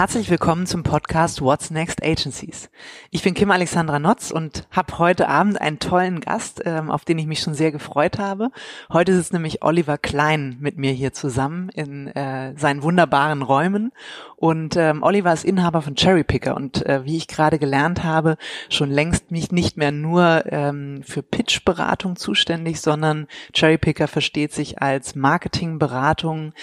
[0.00, 2.70] Herzlich willkommen zum Podcast What's Next Agencies.
[3.10, 7.18] Ich bin Kim Alexandra Notz und habe heute Abend einen tollen Gast, ähm, auf den
[7.18, 8.50] ich mich schon sehr gefreut habe.
[8.90, 13.92] Heute sitzt nämlich Oliver Klein mit mir hier zusammen in äh, seinen wunderbaren Räumen.
[14.36, 18.38] Und ähm, Oliver ist Inhaber von Cherry Picker und äh, wie ich gerade gelernt habe,
[18.70, 24.80] schon längst mich nicht mehr nur ähm, für Pitch-Beratung zuständig, sondern Cherry Picker versteht sich
[24.80, 26.54] als Marketingberatung,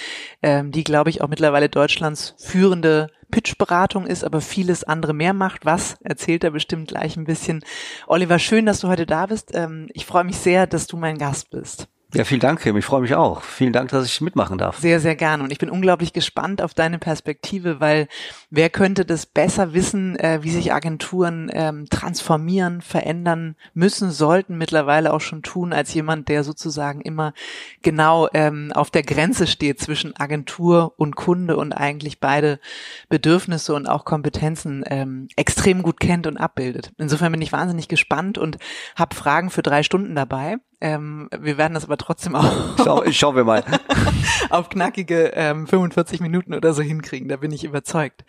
[0.41, 5.65] ähm, die, glaube ich, auch mittlerweile Deutschlands führende Pitch-Beratung ist, aber vieles andere mehr macht.
[5.65, 7.63] Was erzählt er bestimmt gleich ein bisschen.
[8.07, 9.51] Oliver, schön, dass du heute da bist.
[9.53, 11.87] Ähm, ich freue mich sehr, dass du mein Gast bist.
[12.13, 12.77] Ja, vielen Dank, Kim.
[12.77, 13.41] Ich freue mich auch.
[13.43, 14.77] Vielen Dank, dass ich mitmachen darf.
[14.77, 15.43] Sehr, sehr gerne.
[15.43, 18.07] Und ich bin unglaublich gespannt auf deine Perspektive, weil
[18.49, 25.11] wer könnte das besser wissen, äh, wie sich Agenturen ähm, transformieren, verändern müssen, sollten mittlerweile
[25.11, 27.33] auch schon tun, als jemand, der sozusagen immer
[27.81, 32.61] genau ähm, auf der Grenze steht zwischen Agentur und Kunde und eigentlich beide
[33.09, 36.93] Bedürfnisse und auch Kompetenzen ähm, extrem gut kennt und abbildet.
[36.97, 38.57] Insofern bin ich wahnsinnig gespannt und
[38.95, 40.57] habe Fragen für drei Stunden dabei.
[40.79, 43.63] Ähm, wir werden das aber trotzdem auch Schau, schauen wir mal.
[44.49, 48.25] auf knackige ähm, 45 Minuten oder so hinkriegen, da bin ich überzeugt.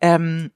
[0.00, 0.50] Ähm,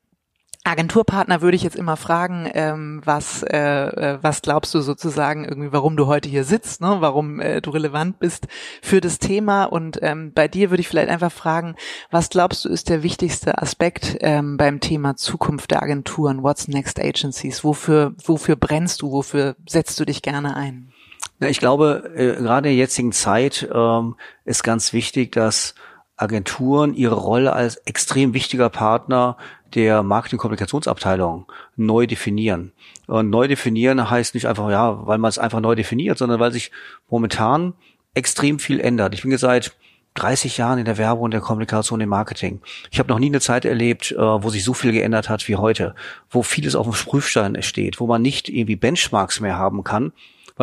[0.64, 5.72] Agenturpartner würde ich jetzt immer fragen, ähm, was, äh, äh, was glaubst du sozusagen irgendwie,
[5.72, 6.98] warum du heute hier sitzt, ne?
[7.00, 8.47] warum äh, du relevant bist
[8.80, 11.75] für das Thema und ähm, bei dir würde ich vielleicht einfach fragen,
[12.12, 17.00] was glaubst du ist der wichtigste Aspekt ähm, beim Thema Zukunft der Agenturen, What's Next
[17.00, 20.92] Agencies, wofür, wofür brennst du, wofür setzt du dich gerne ein?
[21.43, 25.75] Ja, ich glaube, äh, gerade in der jetzigen Zeit ähm, ist ganz wichtig, dass
[26.17, 29.37] Agenturen ihre Rolle als extrem wichtiger Partner
[29.75, 32.71] der Marketing-Kommunikationsabteilung neu definieren.
[33.09, 36.53] Und neu definieren heißt nicht einfach, ja, weil man es einfach neu definiert, sondern weil
[36.53, 36.71] sich
[37.11, 37.75] momentan
[38.15, 39.12] extrem viel ändert.
[39.12, 39.72] Ich bin jetzt seit
[40.15, 42.61] 30 Jahren in der Werbung und der Kommunikation im Marketing.
[42.93, 45.56] Ich habe noch nie eine Zeit erlebt, äh, wo sich so viel geändert hat wie
[45.56, 45.97] heute,
[46.31, 50.12] wo vieles auf dem Prüfstein steht, wo man nicht irgendwie Benchmarks mehr haben kann,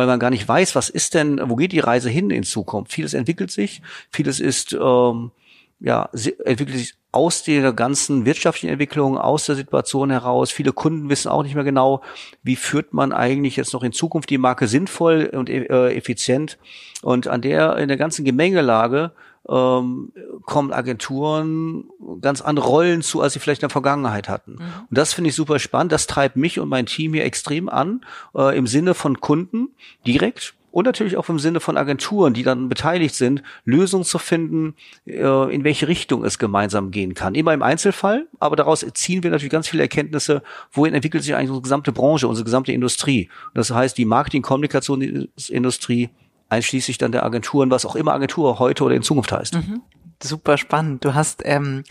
[0.00, 2.90] weil man gar nicht weiß, was ist denn, wo geht die Reise hin in Zukunft.
[2.90, 5.30] Vieles entwickelt sich, vieles ist ähm,
[5.78, 6.08] ja
[6.44, 10.50] entwickelt sich aus der ganzen wirtschaftlichen Entwicklung, aus der Situation heraus.
[10.50, 12.00] Viele Kunden wissen auch nicht mehr genau,
[12.42, 16.56] wie führt man eigentlich jetzt noch in Zukunft die Marke sinnvoll und äh, effizient.
[17.02, 19.12] Und an der in der ganzen Gemengelage
[19.48, 20.12] ähm,
[20.44, 21.84] kommen Agenturen
[22.20, 24.52] ganz andere Rollen zu, als sie vielleicht in der Vergangenheit hatten.
[24.52, 24.86] Mhm.
[24.88, 25.92] Und das finde ich super spannend.
[25.92, 29.68] Das treibt mich und mein Team hier extrem an, äh, im Sinne von Kunden
[30.06, 34.74] direkt und natürlich auch im Sinne von Agenturen, die dann beteiligt sind, Lösungen zu finden,
[35.06, 37.34] äh, in welche Richtung es gemeinsam gehen kann.
[37.34, 41.50] Immer im Einzelfall, aber daraus ziehen wir natürlich ganz viele Erkenntnisse, wohin entwickelt sich eigentlich
[41.50, 43.28] unsere gesamte Branche, unsere gesamte Industrie.
[43.54, 46.10] das heißt, die Marketing-Kommunikationsindustrie
[46.50, 49.54] einschließlich dann der Agenturen, was auch immer Agentur heute oder in Zukunft heißt.
[49.54, 49.82] Mhm.
[50.22, 51.04] Super spannend.
[51.04, 51.84] Du hast ähm,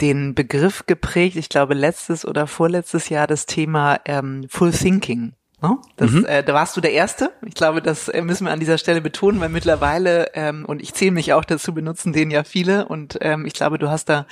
[0.00, 5.34] den Begriff geprägt, ich glaube letztes oder vorletztes Jahr das Thema ähm, Full Thinking.
[5.62, 5.78] Ne?
[5.96, 6.24] Das, mhm.
[6.26, 7.32] äh, da warst du der Erste.
[7.46, 10.94] Ich glaube, das äh, müssen wir an dieser Stelle betonen, weil mittlerweile, ähm, und ich
[10.94, 12.86] zähle mich auch dazu, benutzen den ja viele.
[12.86, 14.26] Und ähm, ich glaube, du hast da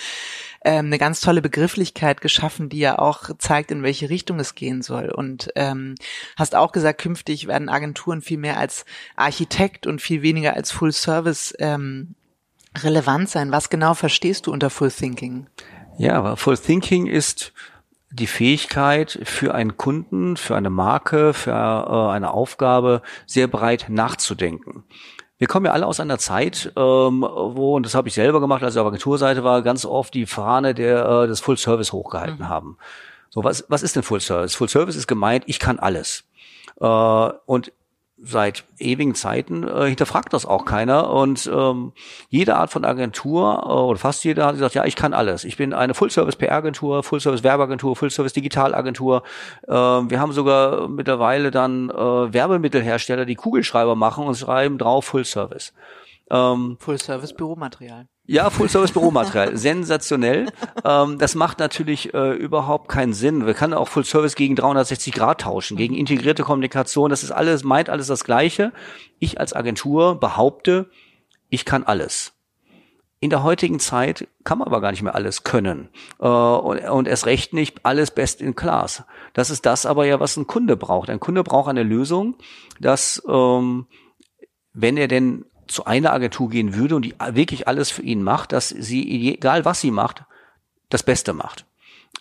[0.65, 4.83] ähm, eine ganz tolle Begrifflichkeit geschaffen, die ja auch zeigt, in welche Richtung es gehen
[4.83, 5.11] soll.
[5.11, 5.95] Und ähm,
[6.37, 10.93] hast auch gesagt, künftig werden Agenturen viel mehr als Architekt und viel weniger als Full
[10.93, 12.15] Service ähm,
[12.83, 13.53] relevant sein.
[13.53, 15.47] Was genau verstehst du unter Full Thinking?
[15.99, 17.53] Ja, aber Full Thinking ist
[18.11, 24.85] die Fähigkeit für einen Kunden, für eine Marke, für äh, eine Aufgabe sehr breit nachzudenken.
[25.45, 28.63] Wir kommen ja alle aus einer Zeit, ähm, wo, und das habe ich selber gemacht,
[28.63, 32.39] als ich auf Agenturseite war, ganz oft die Fahne der, äh, des Full Service hochgehalten
[32.39, 32.49] mhm.
[32.49, 32.79] haben.
[33.29, 34.55] So, was, was ist denn Full Service?
[34.55, 36.25] Full Service ist gemeint, ich kann alles.
[36.81, 37.73] Äh, und
[38.25, 41.93] seit ewigen Zeiten äh, hinterfragt das auch keiner und ähm,
[42.29, 45.45] jede Art von Agentur äh, oder fast jede hat gesagt, ja, ich kann alles.
[45.45, 49.23] Ich bin eine Full-Service-PR-Agentur, Full-Service-Werbeagentur, Full-Service-Digitalagentur.
[49.69, 55.75] Äh, wir haben sogar mittlerweile dann äh, Werbemittelhersteller, die Kugelschreiber machen und schreiben drauf Full-Service.
[56.31, 58.09] Ähm, Full-Service-Büromaterial.
[58.27, 59.57] Ja, Full-Service-Büromaterial.
[59.57, 60.47] Sensationell.
[60.83, 63.45] Ähm, das macht natürlich äh, überhaupt keinen Sinn.
[63.45, 67.11] Wir können auch Full-Service gegen 360 Grad tauschen, gegen integrierte Kommunikation.
[67.11, 68.73] Das ist alles, meint alles das Gleiche.
[69.19, 70.89] Ich als Agentur behaupte,
[71.51, 72.33] ich kann alles.
[73.21, 75.91] In der heutigen Zeit kann man aber gar nicht mehr alles können.
[76.19, 79.05] Äh, und, und erst recht nicht alles best in class.
[79.35, 81.11] Das ist das aber ja, was ein Kunde braucht.
[81.11, 82.37] Ein Kunde braucht eine Lösung,
[82.81, 83.87] dass, ähm,
[84.73, 88.53] wenn er denn zu einer Agentur gehen würde und die wirklich alles für ihn macht,
[88.53, 90.25] dass sie, egal was sie macht,
[90.89, 91.67] das Beste macht.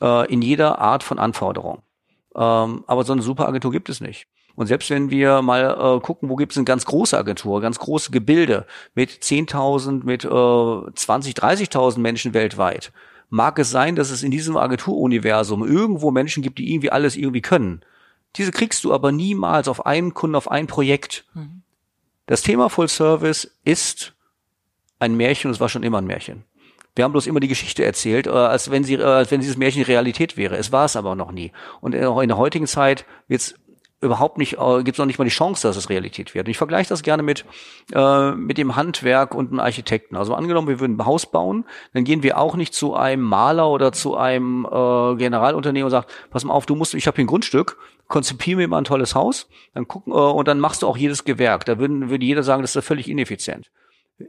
[0.02, 1.82] Äh, in jeder Art von Anforderung.
[2.36, 4.28] Ähm, aber so eine super Agentur gibt es nicht.
[4.56, 7.80] Und selbst wenn wir mal äh, gucken, wo gibt es eine ganz große Agentur, ganz
[7.80, 10.28] große Gebilde mit 10.000, mit äh,
[10.96, 12.92] 20, 30.000 Menschen weltweit,
[13.30, 17.42] mag es sein, dass es in diesem Agenturuniversum irgendwo Menschen gibt, die irgendwie alles irgendwie
[17.42, 17.82] können.
[18.36, 21.26] Diese kriegst du aber niemals auf einen Kunden, auf ein Projekt.
[21.34, 21.64] Mhm.
[22.26, 24.14] Das Thema Full Service ist
[25.00, 26.46] ein Märchen und es war schon immer ein Märchen.
[26.96, 29.58] Wir haben bloß immer die Geschichte erzählt, äh, als wenn sie, äh, als wenn dieses
[29.58, 30.58] Märchen Realität wäre.
[30.58, 31.52] Es war es aber noch nie.
[31.82, 33.56] Und auch in der heutigen Zeit wird
[34.04, 36.48] überhaupt nicht, äh, gibt es noch nicht mal die Chance, dass es Realität wird.
[36.48, 37.46] Und ich vergleiche das gerne mit,
[37.94, 40.16] äh, mit dem Handwerk und einem Architekten.
[40.16, 43.70] Also angenommen, wir würden ein Haus bauen, dann gehen wir auch nicht zu einem Maler
[43.70, 47.26] oder zu einem äh, Generalunternehmen und sagen, pass mal auf, du musst, ich habe hier
[47.26, 47.78] ein Grundstück,
[48.08, 51.24] konzipier mir mal ein tolles Haus, dann gucken, äh, und dann machst du auch jedes
[51.24, 51.66] Gewerk.
[51.66, 53.72] Da würden, würde jeder sagen, das ist völlig ineffizient.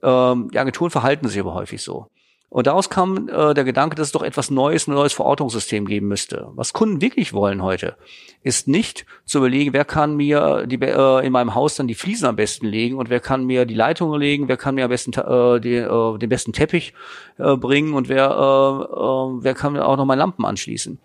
[0.03, 2.09] Ähm, die Agenturen verhalten sich aber häufig so.
[2.55, 6.07] Und daraus kam äh, der Gedanke, dass es doch etwas Neues, ein neues Verortungssystem geben
[6.07, 6.53] müsste.
[6.55, 7.97] Was Kunden wirklich wollen heute,
[8.45, 12.29] ist nicht zu überlegen, wer kann mir die, äh, in meinem Haus dann die Fliesen
[12.29, 15.13] am besten legen und wer kann mir die Leitungen legen, wer kann mir am besten
[15.15, 16.95] äh, die, äh, den besten Teppich
[17.39, 21.01] äh, bringen und wer, äh, äh, wer kann mir auch noch meine Lampen anschließen.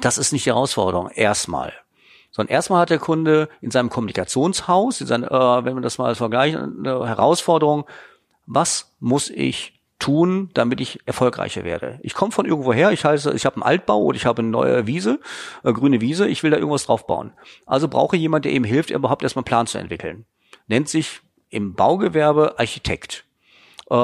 [0.00, 1.72] Das ist nicht die Herausforderung, erstmal
[2.30, 6.14] sondern erstmal hat der Kunde in seinem Kommunikationshaus, in seinem, äh, wenn man das mal
[6.14, 7.86] vergleicht, eine Herausforderung,
[8.46, 11.98] was muss ich tun, damit ich erfolgreicher werde.
[12.02, 14.50] Ich komme von irgendwo her, ich heiße, ich habe einen Altbau oder ich habe eine
[14.50, 15.20] neue Wiese,
[15.64, 17.32] äh, grüne Wiese, ich will da irgendwas drauf bauen.
[17.64, 20.26] Also brauche jemand, der ihm hilft, überhaupt erstmal einen Plan zu entwickeln.
[20.66, 23.24] Nennt sich im Baugewerbe Architekt.
[23.90, 23.94] Äh,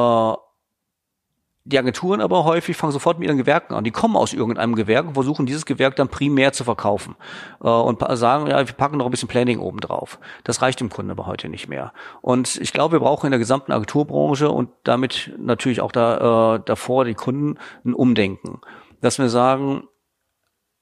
[1.64, 3.84] die Agenturen aber häufig fangen sofort mit ihren Gewerken an.
[3.84, 7.14] Die kommen aus irgendeinem Gewerk und versuchen dieses Gewerk dann primär zu verkaufen
[7.62, 10.18] äh, und sagen, ja, wir packen noch ein bisschen Planning oben drauf.
[10.42, 11.92] Das reicht dem Kunden aber heute nicht mehr.
[12.20, 16.60] Und ich glaube, wir brauchen in der gesamten Agenturbranche und damit natürlich auch da, äh,
[16.64, 18.60] davor die Kunden ein Umdenken,
[19.00, 19.84] dass wir sagen,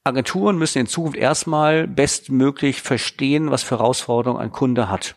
[0.03, 5.17] Agenturen müssen in Zukunft erstmal bestmöglich verstehen, was für Herausforderungen ein Kunde hat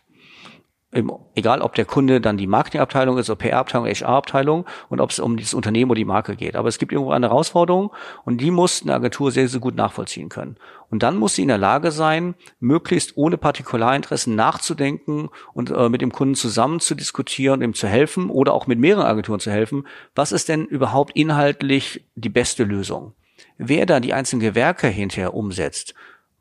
[1.36, 5.38] egal ob der Kunde dann die Marketingabteilung ist, oder PR-Abteilung, HR-Abteilung und ob es um
[5.38, 6.56] dieses Unternehmen oder die Marke geht.
[6.56, 7.92] Aber es gibt irgendwo eine Herausforderung
[8.26, 10.58] und die muss eine Agentur sehr, sehr gut nachvollziehen können.
[10.90, 16.02] Und dann muss sie in der Lage sein, möglichst ohne Partikularinteressen nachzudenken und äh, mit
[16.02, 19.88] dem Kunden zusammen zu diskutieren, ihm zu helfen oder auch mit mehreren Agenturen zu helfen.
[20.14, 23.14] Was ist denn überhaupt inhaltlich die beste Lösung?
[23.58, 25.94] Wer da die einzelnen Gewerke hinterher umsetzt,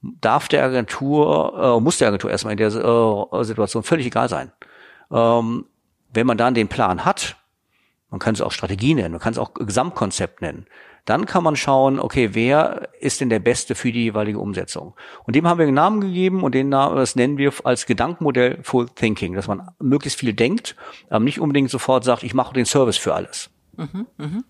[0.03, 4.53] darf der Agentur, äh, muss der Agentur erstmal in der äh, Situation völlig egal sein.
[5.11, 5.67] Ähm,
[6.13, 7.37] wenn man dann den Plan hat,
[8.11, 10.67] man kann es auch Strategie nennen, man kann es auch Gesamtkonzept nennen,
[11.05, 14.95] dann kann man schauen, okay, wer ist denn der Beste für die jeweilige Umsetzung?
[15.25, 18.61] Und dem haben wir einen Namen gegeben und den Namen, das nennen wir als Gedankenmodell
[18.63, 20.77] Full Thinking, dass man möglichst viel denkt,
[21.09, 23.51] aber nicht unbedingt sofort sagt, ich mache den Service für alles.
[23.77, 24.43] Mhm, mh.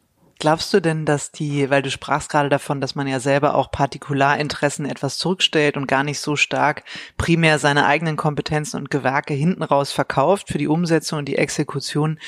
[0.42, 3.70] Glaubst du denn, dass die, weil du sprachst gerade davon, dass man ja selber auch
[3.70, 6.82] Partikularinteressen etwas zurückstellt und gar nicht so stark
[7.16, 12.18] primär seine eigenen Kompetenzen und Gewerke hinten raus verkauft für die Umsetzung und die Exekution,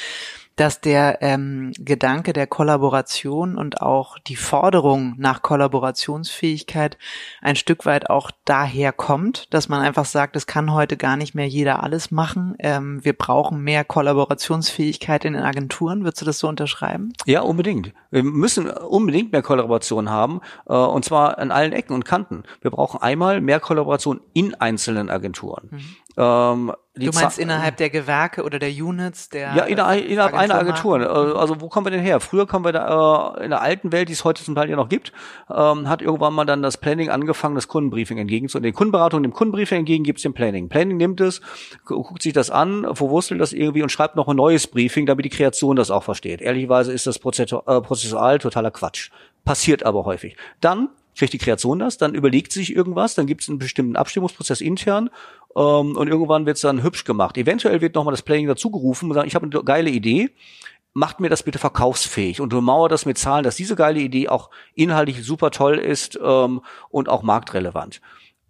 [0.57, 6.97] dass der ähm, Gedanke der Kollaboration und auch die Forderung nach Kollaborationsfähigkeit
[7.43, 11.35] ein Stück weit auch daher kommt, dass man einfach sagt, es kann heute gar nicht
[11.35, 12.55] mehr jeder alles machen.
[12.59, 16.05] Ähm, wir brauchen mehr Kollaborationsfähigkeit in den Agenturen.
[16.05, 17.13] Würdest du das so unterschreiben?
[17.27, 17.93] Ja, unbedingt.
[18.11, 22.45] Wir müssen unbedingt mehr Kollaboration haben, äh, und zwar an allen Ecken und Kanten.
[22.61, 25.69] Wir brauchen einmal mehr Kollaboration in einzelnen Agenturen.
[25.73, 25.81] Mhm.
[26.17, 31.01] Ähm, du meinst innerhalb der Gewerke oder der Units der Ja, innerhalb, innerhalb einer Agentur.
[31.01, 32.21] Äh, also wo kommen wir denn her?
[32.21, 34.77] Früher kommen wir da äh, in der alten Welt, die es heute zum Teil ja
[34.77, 35.13] noch gibt,
[35.51, 38.73] ähm, hat irgendwann mal dann das Planning angefangen, das Kundenbriefing entgegenzunehmen.
[38.73, 40.69] Den Kundenberatung, dem Kundenbriefing entgegen gibt es den Planning.
[40.69, 41.41] Planning nimmt es,
[41.85, 45.31] guckt sich das an, verwurstelt das irgendwie und schreibt noch ein neues Briefing, damit die
[45.31, 46.41] Kreation das auch versteht.
[46.41, 49.11] Ehrlicherweise ist das prozessual, äh, prozessual totaler Quatsch.
[49.45, 50.37] Passiert aber häufig.
[50.61, 54.61] Dann kriegt die Kreation das, dann überlegt sich irgendwas, dann gibt es einen bestimmten Abstimmungsprozess
[54.61, 55.11] intern
[55.57, 57.37] ähm, und irgendwann wird es dann hübsch gemacht.
[57.37, 60.31] Eventuell wird nochmal das Playing dazugerufen und sagen, ich habe eine geile Idee,
[60.93, 64.51] macht mir das bitte verkaufsfähig und mauert das mit Zahlen, dass diese geile Idee auch
[64.75, 68.01] inhaltlich super toll ist ähm, und auch marktrelevant.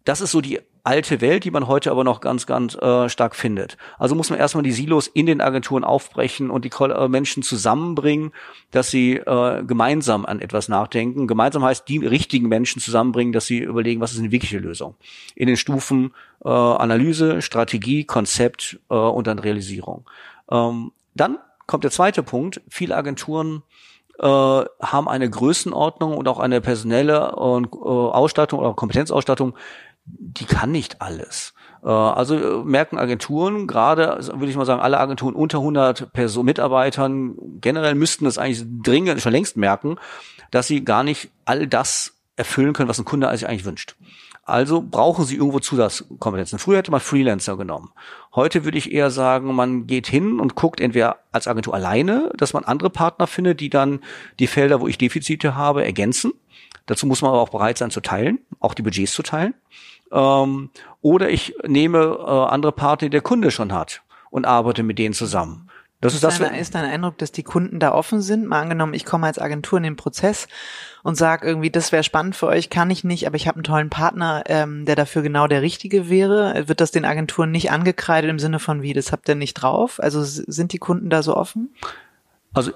[0.05, 3.35] Das ist so die alte Welt, die man heute aber noch ganz, ganz äh, stark
[3.35, 3.79] findet.
[3.99, 8.33] Also muss man erstmal die Silos in den Agenturen aufbrechen und die äh, Menschen zusammenbringen,
[8.71, 11.27] dass sie äh, gemeinsam an etwas nachdenken.
[11.27, 14.95] Gemeinsam heißt, die richtigen Menschen zusammenbringen, dass sie überlegen, was ist eine wirkliche Lösung.
[15.35, 16.15] In den Stufen
[16.45, 20.05] äh, Analyse, Strategie, Konzept äh, und dann Realisierung.
[20.51, 22.61] Ähm, dann kommt der zweite Punkt.
[22.69, 23.63] Viele Agenturen
[24.19, 29.55] äh, haben eine Größenordnung und auch eine personelle äh, Ausstattung oder Kompetenzausstattung,
[30.07, 31.55] die kann nicht alles.
[31.83, 36.13] Äh, also äh, merken Agenturen, gerade also würde ich mal sagen, alle Agenturen unter 100
[36.13, 39.97] Person Mitarbeitern generell müssten das eigentlich dringend schon längst merken,
[40.51, 43.97] dass sie gar nicht all das erfüllen können, was ein Kunde sich eigentlich wünscht.
[44.47, 46.59] Also brauchen sie irgendwo Zusatzkompetenzen.
[46.59, 47.93] Früher hätte man Freelancer genommen.
[48.35, 52.53] Heute würde ich eher sagen, man geht hin und guckt entweder als Agentur alleine, dass
[52.53, 54.01] man andere Partner findet, die dann
[54.39, 56.33] die Felder, wo ich Defizite habe, ergänzen.
[56.85, 59.55] Dazu muss man aber auch bereit sein zu teilen, auch die Budgets zu teilen.
[60.15, 60.71] Ähm,
[61.03, 65.15] oder ich nehme äh, andere Partner, die der Kunde schon hat und arbeite mit denen
[65.15, 65.69] zusammen.
[66.01, 68.47] Das ist, das, deine, ist dein Eindruck, dass die Kunden da offen sind?
[68.47, 70.49] Mal angenommen, ich komme als Agentur in den Prozess
[71.03, 73.65] und sage irgendwie, das wäre spannend für euch, kann ich nicht, aber ich habe einen
[73.65, 76.69] tollen Partner, ähm, der dafür genau der Richtige wäre.
[76.69, 79.99] Wird das den Agenturen nicht angekreidet im Sinne von wie, das habt ihr nicht drauf?
[79.99, 81.75] Also sind die Kunden da so offen?
[82.53, 82.73] Also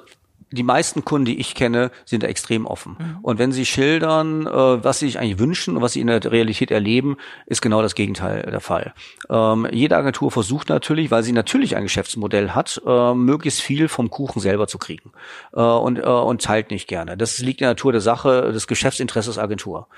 [0.51, 2.97] die meisten Kunden, die ich kenne, sind da extrem offen.
[2.99, 3.19] Mhm.
[3.23, 6.25] Und wenn sie schildern, äh, was sie sich eigentlich wünschen und was sie in der
[6.31, 8.95] Realität erleben, ist genau das Gegenteil der Fall.
[9.29, 14.11] Ähm, jede Agentur versucht natürlich, weil sie natürlich ein Geschäftsmodell hat, äh, möglichst viel vom
[14.11, 15.13] Kuchen selber zu kriegen
[15.53, 17.17] äh, und, äh, und teilt nicht gerne.
[17.17, 19.89] Das liegt in der Natur der Sache des Geschäftsinteresses Agentur.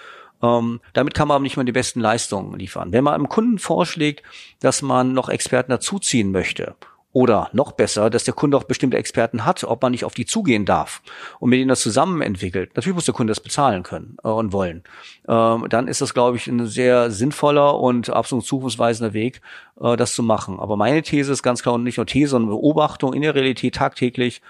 [0.42, 2.92] Ähm, damit kann man aber nicht mal die besten Leistungen liefern.
[2.92, 4.22] Wenn man einem Kunden vorschlägt,
[4.60, 6.74] dass man noch Experten dazuziehen möchte
[7.12, 10.26] oder noch besser, dass der Kunde auch bestimmte Experten hat, ob man nicht auf die
[10.26, 11.02] zugehen darf
[11.40, 12.70] und mit ihnen das zusammen entwickelt.
[12.76, 14.84] Natürlich muss der Kunde das bezahlen können äh, und wollen.
[15.28, 19.40] Ähm, dann ist das, glaube ich, ein sehr sinnvoller und absolut zukunftsweisender Weg,
[19.80, 20.60] äh, das zu machen.
[20.60, 23.74] Aber meine These ist ganz klar und nicht nur These, sondern Beobachtung in der Realität
[23.74, 24.40] tagtäglich.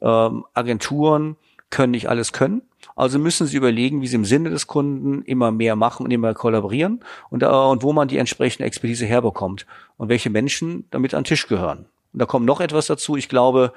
[0.00, 1.36] Ähm, Agenturen
[1.70, 2.62] können nicht alles können.
[2.96, 6.28] Also müssen sie überlegen, wie sie im Sinne des Kunden immer mehr machen und immer
[6.28, 9.66] mehr kollaborieren und, äh, und wo man die entsprechende Expertise herbekommt
[9.96, 11.86] und welche Menschen damit an den Tisch gehören.
[12.14, 13.16] Und da kommt noch etwas dazu.
[13.16, 13.72] Ich glaube,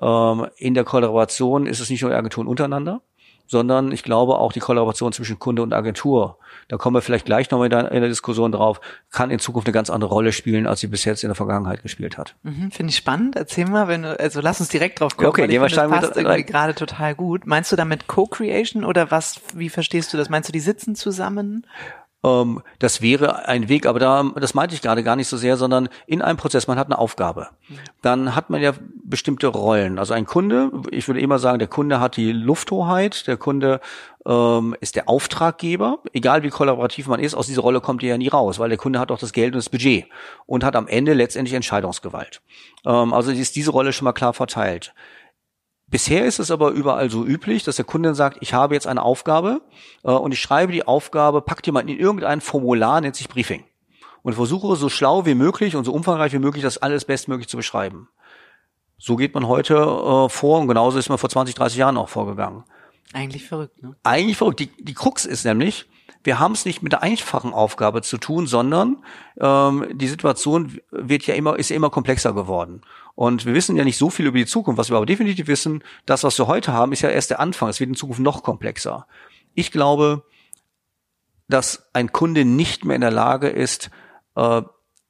[0.00, 3.02] ähm, in der Kollaboration ist es nicht nur Agenturen untereinander,
[3.46, 6.38] sondern ich glaube auch die Kollaboration zwischen Kunde und Agentur.
[6.68, 9.90] Da kommen wir vielleicht gleich nochmal in der Diskussion drauf, kann in Zukunft eine ganz
[9.90, 12.36] andere Rolle spielen, als sie bis jetzt in der Vergangenheit gespielt hat.
[12.42, 13.36] Mhm, Finde ich spannend.
[13.36, 15.28] Erzähl mal, wenn du, also lass uns direkt drauf kommen.
[15.28, 17.46] Okay, gehen wir find, das passt irgendwie gerade total gut.
[17.46, 20.30] Meinst du damit Co-Creation oder was, wie verstehst du das?
[20.30, 21.66] Meinst du, die sitzen zusammen?
[22.24, 25.56] Ähm, das wäre ein Weg, aber da, das meinte ich gerade gar nicht so sehr,
[25.56, 27.48] sondern in einem Prozess, man hat eine Aufgabe.
[28.02, 28.72] Dann hat man ja
[29.04, 29.98] bestimmte Rollen.
[29.98, 33.80] Also ein Kunde, ich würde immer sagen, der Kunde hat die Lufthoheit, der Kunde
[34.26, 38.18] ähm, ist der Auftraggeber, egal wie kollaborativ man ist, aus dieser Rolle kommt er ja
[38.18, 40.06] nie raus, weil der Kunde hat auch das Geld und das Budget
[40.46, 42.40] und hat am Ende letztendlich Entscheidungsgewalt.
[42.86, 44.94] Ähm, also ist diese Rolle schon mal klar verteilt.
[45.94, 49.00] Bisher ist es aber überall so üblich, dass der Kunde sagt, ich habe jetzt eine
[49.00, 49.60] Aufgabe
[50.02, 53.62] äh, und ich schreibe die Aufgabe, pack die mal in irgendein Formular, nennt sich Briefing.
[54.24, 57.56] Und versuche so schlau wie möglich und so umfangreich wie möglich das alles bestmöglich zu
[57.56, 58.08] beschreiben.
[58.98, 62.08] So geht man heute äh, vor und genauso ist man vor 20, 30 Jahren auch
[62.08, 62.64] vorgegangen.
[63.12, 63.94] Eigentlich verrückt, ne?
[64.02, 64.58] Eigentlich verrückt.
[64.58, 65.86] Die, die Krux ist nämlich,
[66.24, 69.04] wir haben es nicht mit der einfachen Aufgabe zu tun, sondern
[69.40, 72.80] ähm, die Situation wird ja immer, ist ja immer komplexer geworden.
[73.14, 74.78] Und wir wissen ja nicht so viel über die Zukunft.
[74.78, 77.68] Was wir aber definitiv wissen, das, was wir heute haben, ist ja erst der Anfang.
[77.68, 79.06] Es wird in Zukunft noch komplexer.
[79.54, 80.24] Ich glaube,
[81.48, 83.90] dass ein Kunde nicht mehr in der Lage ist,
[84.34, 84.62] äh,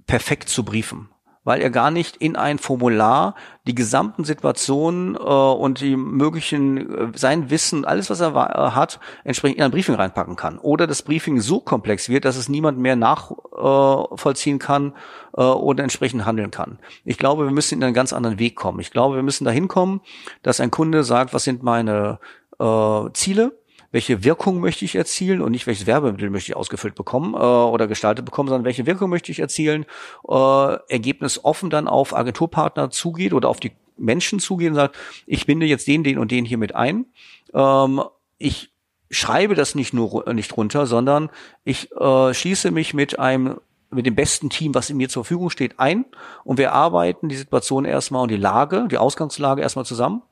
[0.07, 1.09] perfekt zu briefen
[1.45, 3.35] weil er gar nicht in ein Formular
[3.67, 8.99] die gesamten Situationen äh, und die möglichen, äh, sein Wissen, alles was er äh, hat,
[9.23, 10.59] entsprechend in ein Briefing reinpacken kann.
[10.59, 14.95] Oder das Briefing so komplex wird, dass es niemand mehr nachvollziehen äh, kann
[15.37, 16.79] äh, oder entsprechend handeln kann.
[17.05, 18.81] Ich glaube, wir müssen in einen ganz anderen Weg kommen.
[18.81, 20.01] Ich glaube, wir müssen dahin kommen,
[20.43, 22.19] dass ein Kunde sagt, was sind meine
[22.59, 23.59] äh, Ziele,
[23.95, 27.87] welche Wirkung möchte ich erzielen und nicht welches Werbemittel möchte ich ausgefüllt bekommen äh, oder
[27.87, 29.87] gestaltet bekommen, sondern welche Wirkung möchte ich erzielen,
[30.29, 34.97] äh, Ergebnis offen dann auf Agenturpartner zugeht oder auf die Menschen zugeht und sagt,
[35.29, 37.07] ich binde jetzt den, den und den hier mit ein.
[37.55, 38.03] Ähm,
[38.37, 38.73] ich
[39.13, 41.31] schreibe das nicht nur nicht runter, sondern
[41.63, 43.61] ich äh, schließe mich mit einem
[43.95, 46.05] mit dem besten Team, was mir zur Verfügung steht, ein
[46.45, 50.23] und wir arbeiten die Situation erstmal und die Lage, die Ausgangslage erstmal zusammen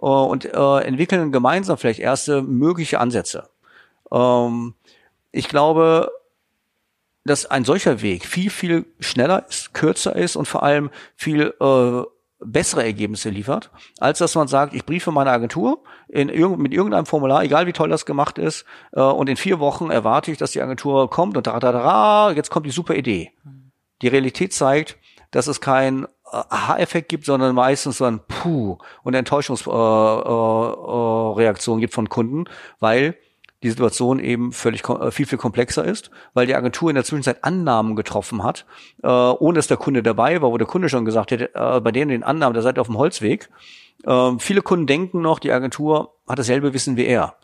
[0.00, 3.48] äh, und äh, entwickeln gemeinsam vielleicht erste mögliche Ansätze.
[4.10, 4.74] Ähm,
[5.32, 6.10] ich glaube,
[7.24, 12.02] dass ein solcher Weg viel, viel schneller ist, kürzer ist und vor allem viel äh,
[12.42, 16.28] bessere Ergebnisse liefert, als dass man sagt, ich briefe meine Agentur in
[16.58, 20.32] mit irgendeinem Formular, egal wie toll das gemacht ist, äh, und in vier Wochen erwarte
[20.32, 23.32] ich, dass die Agentur kommt und da, da, da, jetzt kommt die super Idee.
[24.02, 24.96] Die Realität zeigt,
[25.30, 31.94] dass es kein Aha-Effekt gibt, sondern meistens so ein Puh und Enttäuschungsreaktion äh, äh, gibt
[31.94, 32.46] von Kunden,
[32.78, 33.16] weil
[33.62, 37.44] die Situation eben völlig äh, viel, viel komplexer ist, weil die Agentur in der Zwischenzeit
[37.44, 38.66] Annahmen getroffen hat,
[39.02, 41.92] äh, ohne dass der Kunde dabei war, wo der Kunde schon gesagt hätte, äh, bei
[41.92, 43.48] denen den Annahmen, da seid ihr auf dem Holzweg.
[44.04, 47.34] Äh, viele Kunden denken noch, die Agentur hat dasselbe Wissen wie er.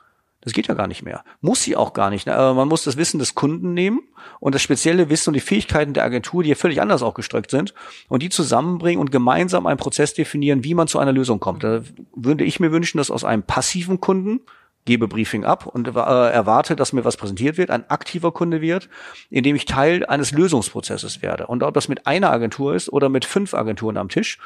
[0.47, 1.25] Das geht ja gar nicht mehr.
[1.41, 2.27] Muss sie auch gar nicht.
[2.27, 2.33] Ne?
[2.55, 4.03] Man muss das Wissen des Kunden nehmen
[4.39, 7.51] und das spezielle Wissen und die Fähigkeiten der Agentur, die ja völlig anders auch gestrickt
[7.51, 7.75] sind,
[8.09, 11.65] und die zusammenbringen und gemeinsam einen Prozess definieren, wie man zu einer Lösung kommt.
[11.65, 11.83] Da
[12.15, 14.41] würde ich mir wünschen, dass aus einem passiven Kunden
[14.87, 18.89] gebe Briefing ab und äh, erwarte, dass mir was präsentiert wird, ein aktiver Kunde wird,
[19.29, 21.47] indem ich Teil eines Lösungsprozesses werde.
[21.49, 24.39] Und ob das mit einer Agentur ist oder mit fünf Agenturen am Tisch,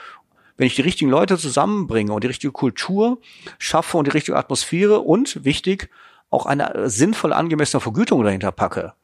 [0.56, 3.18] wenn ich die richtigen Leute zusammenbringe und die richtige Kultur
[3.58, 5.88] schaffe und die richtige Atmosphäre und wichtig,
[6.28, 8.94] auch eine sinnvoll angemessene Vergütung dahinter packe,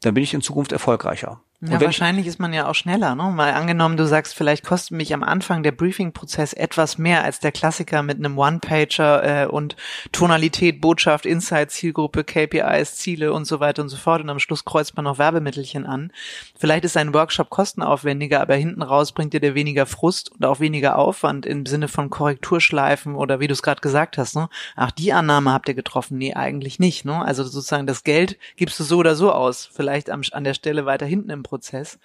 [0.00, 1.40] dann bin ich in Zukunft erfolgreicher.
[1.62, 3.24] Ja, wahrscheinlich ist man ja auch schneller, ne?
[3.24, 7.52] Mal angenommen, du sagst, vielleicht kostet mich am Anfang der Briefing-Prozess etwas mehr als der
[7.52, 9.76] Klassiker mit einem One-Pager äh, und
[10.10, 14.22] Tonalität, Botschaft, Insight, Zielgruppe, KPIs, Ziele und so weiter und so fort.
[14.22, 16.12] Und am Schluss kreuzt man noch Werbemittelchen an.
[16.58, 20.60] Vielleicht ist ein Workshop kostenaufwendiger, aber hinten raus bringt dir der weniger Frust und auch
[20.60, 24.48] weniger Aufwand im Sinne von Korrekturschleifen oder wie du es gerade gesagt hast, ne?
[24.76, 26.16] Ach, die Annahme habt ihr getroffen?
[26.16, 27.22] Nee, eigentlich nicht, ne?
[27.22, 29.68] Also sozusagen das Geld gibst du so oder so aus.
[29.70, 31.98] Vielleicht am, an der Stelle weiter hinten im Prozess.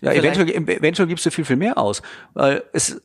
[0.00, 2.00] Ja, eventuell, eventuell gibst du viel, viel mehr aus.
[2.32, 3.02] Weil es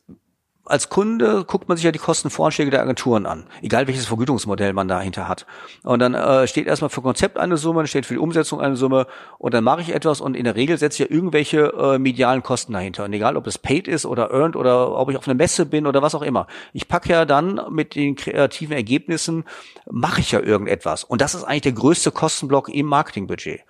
[0.69, 4.87] als Kunde guckt man sich ja die Kostenvoranschläge der Agenturen an, egal welches Vergütungsmodell man
[4.87, 5.47] dahinter hat.
[5.83, 8.75] Und dann äh, steht erstmal für Konzept eine Summe, dann steht für die Umsetzung eine
[8.75, 9.07] Summe
[9.39, 12.43] und dann mache ich etwas und in der Regel setze ich ja irgendwelche äh, medialen
[12.43, 13.05] Kosten dahinter.
[13.05, 15.87] Und egal, ob es paid ist oder earned oder ob ich auf einer Messe bin
[15.87, 16.45] oder was auch immer.
[16.71, 19.45] Ich packe ja dann mit den kreativen Ergebnissen,
[19.89, 21.03] mache ich ja irgendetwas.
[21.03, 23.61] Und das ist eigentlich der größte Kostenblock im Marketingbudget.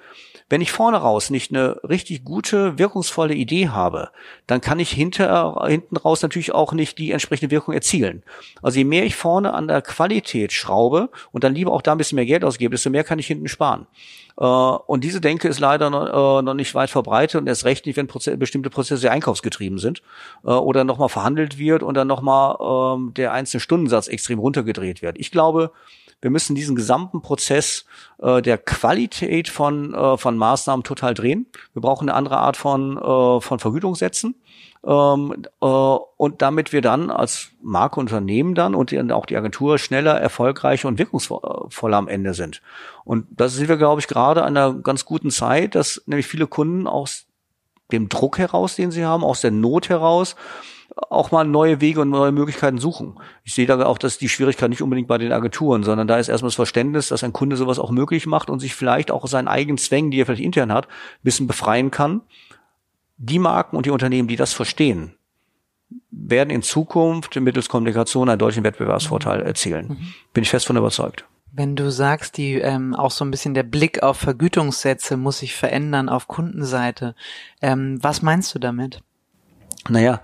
[0.50, 4.10] Wenn ich vorne raus nicht eine richtig gute, wirkungsvolle Idee habe,
[4.48, 8.24] dann kann ich hinter, hinten raus natürlich auch nicht die entsprechende Wirkung erzielen.
[8.64, 12.00] Also je mehr ich vorne an der Qualität schraube und dann lieber auch da ein
[12.00, 13.86] bisschen mehr Geld ausgebe, desto mehr kann ich hinten sparen.
[14.40, 17.86] Äh, und diese Denke ist leider noch, äh, noch nicht weit verbreitet und erst recht
[17.86, 18.08] nicht, wenn
[18.40, 20.02] bestimmte Prozesse einkaufsgetrieben sind
[20.44, 25.20] äh, oder nochmal verhandelt wird und dann nochmal ähm, der einzelne Stundensatz extrem runtergedreht wird.
[25.20, 25.72] Ich glaube,
[26.22, 27.86] wir müssen diesen gesamten Prozess
[28.22, 31.48] äh, der Qualität von, äh, von Maßnahmen total drehen.
[31.74, 34.36] Wir brauchen eine andere Art von, äh, von Vergütungssätzen.
[34.86, 40.88] Ähm, äh, und damit wir dann als Markeunternehmen dann und auch die Agentur schneller, erfolgreicher
[40.88, 42.62] und wirkungsvoller am Ende sind.
[43.04, 46.48] Und da sind wir, glaube ich, gerade an einer ganz guten Zeit, dass nämlich viele
[46.48, 47.26] Kunden aus
[47.92, 50.36] dem Druck heraus, den sie haben, aus der Not heraus,
[50.96, 53.20] auch mal neue Wege und neue Möglichkeiten suchen.
[53.44, 56.30] Ich sehe da auch, dass die Schwierigkeit nicht unbedingt bei den Agenturen, sondern da ist
[56.30, 59.48] erstmal das Verständnis, dass ein Kunde sowas auch möglich macht und sich vielleicht auch seinen
[59.48, 62.22] eigenen Zwängen, die er vielleicht intern hat, ein bisschen befreien kann.
[63.18, 65.16] Die Marken und die Unternehmen, die das verstehen,
[66.12, 69.88] werden in Zukunft mittels Kommunikation einen deutlichen Wettbewerbsvorteil erzielen.
[69.90, 70.14] Mhm.
[70.34, 71.26] Bin ich fest von überzeugt.
[71.52, 75.56] Wenn du sagst, die ähm, auch so ein bisschen der Blick auf Vergütungssätze muss sich
[75.56, 77.16] verändern auf Kundenseite,
[77.62, 79.02] ähm, was meinst du damit?
[79.88, 80.22] Naja,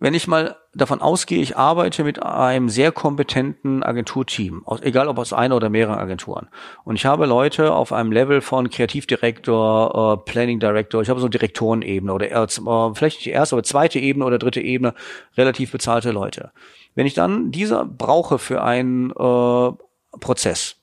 [0.00, 5.32] wenn ich mal davon ausgehe, ich arbeite mit einem sehr kompetenten Agenturteam, egal ob aus
[5.32, 6.48] einer oder mehreren Agenturen,
[6.84, 11.28] und ich habe Leute auf einem Level von Kreativdirektor, äh, Planning Director, ich habe so
[11.28, 14.94] Direktorenebene oder äh, vielleicht nicht die erste, aber zweite Ebene oder dritte Ebene,
[15.36, 16.52] relativ bezahlte Leute.
[16.94, 19.72] Wenn ich dann diese brauche für einen äh,
[20.20, 20.76] Prozess,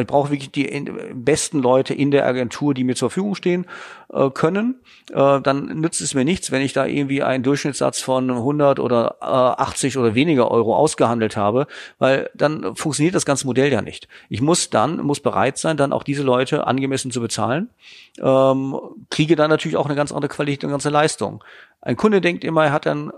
[0.00, 0.66] ich brauche wirklich die
[1.14, 3.66] besten Leute in der Agentur, die mir zur Verfügung stehen
[4.12, 4.80] äh, können.
[5.10, 9.16] Äh, dann nützt es mir nichts, wenn ich da irgendwie einen Durchschnittssatz von 100 oder
[9.20, 11.66] äh, 80 oder weniger Euro ausgehandelt habe,
[11.98, 14.08] weil dann funktioniert das ganze Modell ja nicht.
[14.28, 17.70] Ich muss dann, muss bereit sein, dann auch diese Leute angemessen zu bezahlen,
[18.20, 18.78] ähm,
[19.10, 21.42] kriege dann natürlich auch eine ganz andere Qualität und ganze Leistung.
[21.80, 23.12] Ein Kunde denkt immer, er hat dann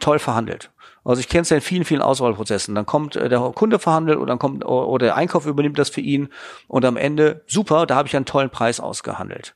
[0.00, 0.71] toll verhandelt.
[1.04, 2.74] Also ich kenne es ja in vielen, vielen Auswahlprozessen.
[2.74, 6.00] Dann kommt äh, der Kunde verhandelt oder dann kommt oder der Einkauf übernimmt das für
[6.00, 6.28] ihn
[6.68, 9.54] und am Ende super, da habe ich einen tollen Preis ausgehandelt.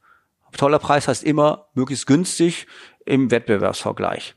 [0.57, 2.67] Toller Preis heißt immer möglichst günstig
[3.05, 4.35] im Wettbewerbsvergleich.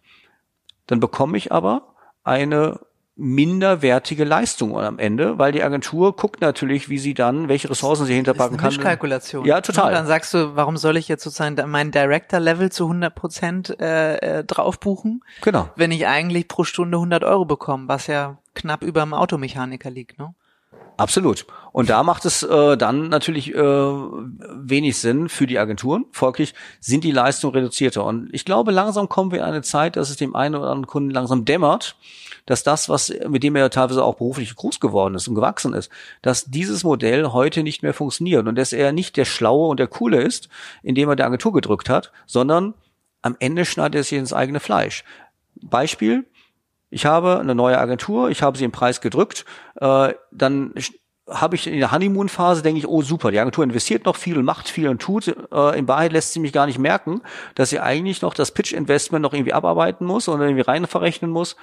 [0.88, 2.80] Dann bekomme ich aber eine
[3.20, 8.16] minderwertige Leistung am Ende, weil die Agentur guckt natürlich, wie sie dann, welche Ressourcen sie
[8.16, 8.78] hinterpacken ist eine kann.
[8.78, 9.46] Mischkalkulation.
[9.46, 9.88] Ja, total.
[9.88, 14.40] Und dann sagst du, warum soll ich jetzt sozusagen mein Director-Level zu 100 Prozent äh,
[14.40, 15.22] äh, drauf buchen?
[15.42, 15.70] Genau.
[15.76, 20.18] Wenn ich eigentlich pro Stunde 100 Euro bekomme, was ja knapp über dem Automechaniker liegt,
[20.18, 20.34] ne?
[21.00, 21.46] Absolut.
[21.72, 26.06] Und da macht es äh, dann natürlich äh, wenig Sinn für die Agenturen.
[26.12, 28.04] Folglich sind die Leistungen reduzierter.
[28.04, 30.88] Und ich glaube, langsam kommen wir in eine Zeit, dass es dem einen oder anderen
[30.88, 31.96] Kunden langsam dämmert,
[32.50, 35.92] dass das, was mit dem er teilweise auch beruflich groß geworden ist und gewachsen ist,
[36.24, 39.86] dass dieses Modell heute nicht mehr funktioniert und dass er nicht der Schlaue und der
[39.86, 40.50] Coole ist,
[40.82, 42.74] indem er der Agentur gedrückt hat, sondern
[43.22, 45.04] am Ende schneidet er sich ins eigene Fleisch.
[45.62, 46.26] Beispiel,
[46.90, 50.74] ich habe eine neue Agentur, ich habe sie im Preis gedrückt, äh, dann
[51.32, 54.46] habe ich in der Honeymoon-Phase, denke ich, oh super, die Agentur investiert noch viel und
[54.46, 55.28] macht viel und tut.
[55.28, 57.22] Äh, in Wahrheit lässt sie mich gar nicht merken,
[57.56, 61.56] dass sie eigentlich noch das Pitch-Investment noch irgendwie abarbeiten muss oder irgendwie rein verrechnen muss,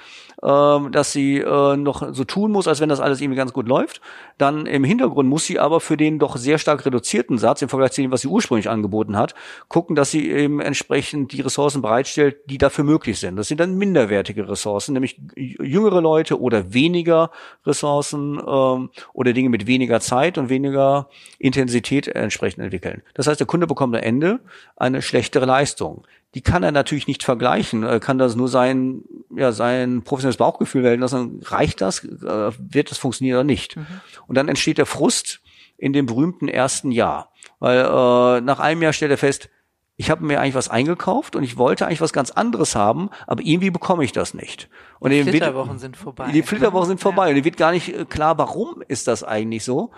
[0.42, 3.66] äh, dass sie äh, noch so tun muss, als wenn das alles irgendwie ganz gut
[3.66, 4.00] läuft.
[4.38, 7.92] Dann im Hintergrund muss sie aber für den doch sehr stark reduzierten Satz im Vergleich
[7.92, 9.34] zu dem, was sie ursprünglich angeboten hat,
[9.68, 13.36] gucken, dass sie eben entsprechend die Ressourcen bereitstellt, die dafür möglich sind.
[13.36, 17.30] Das sind dann minderwertige Ressourcen, nämlich jüngere Leute oder weniger
[17.64, 23.02] Ressourcen ähm, oder Dinge mit weniger Zeit und weniger Intensität entsprechend entwickeln.
[23.14, 24.40] Das heißt, der Kunde bekommt am Ende
[24.76, 26.06] eine schlechtere Leistung.
[26.34, 29.02] Die kann er natürlich nicht vergleichen, er kann das nur sein,
[29.34, 33.78] ja, sein professionelles Bauchgefühl wählen lassen, reicht das, äh, wird das funktionieren oder nicht.
[33.78, 33.86] Mhm.
[34.26, 35.40] Und dann entsteht der Frust
[35.78, 37.32] in dem berühmten ersten Jahr.
[37.58, 39.48] Weil äh, nach einem Jahr stellt er fest,
[39.96, 43.42] ich habe mir eigentlich was eingekauft und ich wollte eigentlich was ganz anderes haben, aber
[43.42, 44.68] irgendwie bekomme ich das nicht.
[44.98, 46.30] Und die Flitterwochen sind vorbei.
[46.32, 47.28] Die Flitterwochen sind vorbei ja.
[47.30, 49.90] und dir wird gar nicht äh, klar, warum ist das eigentlich so,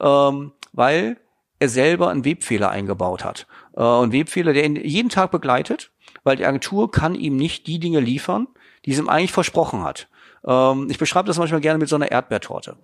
[0.00, 1.18] ähm, weil
[1.58, 3.46] er selber einen Webfehler eingebaut hat.
[3.76, 5.90] Äh, und Webfehler, der ihn jeden Tag begleitet,
[6.22, 8.48] weil die Agentur kann ihm nicht die Dinge liefern,
[8.84, 10.08] die sie ihm eigentlich versprochen hat.
[10.46, 12.76] Ähm, ich beschreibe das manchmal gerne mit so einer Erdbeertorte.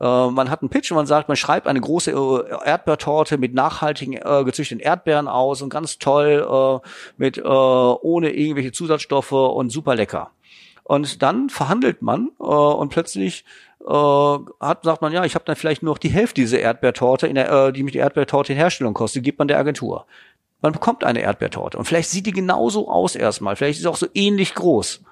[0.00, 3.54] Äh, man hat einen Pitch und man sagt, man schreibt eine große äh, Erdbeertorte mit
[3.54, 9.70] nachhaltigen äh, gezüchteten Erdbeeren aus und ganz toll äh, mit äh, ohne irgendwelche Zusatzstoffe und
[9.70, 10.30] super lecker.
[10.88, 13.44] Und dann verhandelt man äh, und plötzlich
[13.86, 17.26] äh, hat, sagt man, ja, ich habe dann vielleicht nur noch die Hälfte dieser Erdbeertorte,
[17.26, 20.06] in der, äh, die mich die Erdbeertorte in Herstellung kostet, gibt man der Agentur.
[20.62, 23.98] Man bekommt eine Erdbeertorte und vielleicht sieht die genauso aus erstmal, vielleicht ist sie auch
[23.98, 25.02] so ähnlich groß.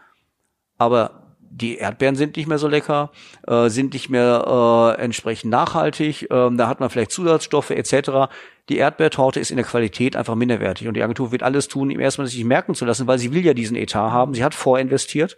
[0.79, 3.11] Aber die Erdbeeren sind nicht mehr so lecker,
[3.47, 8.33] äh, sind nicht mehr äh, entsprechend nachhaltig, äh, da hat man vielleicht Zusatzstoffe etc.
[8.69, 12.01] Die Erdbeertorte ist in der Qualität einfach minderwertig und die Agentur wird alles tun, ihm
[12.01, 15.37] erstmal sich merken zu lassen, weil sie will ja diesen Etat haben, sie hat vorinvestiert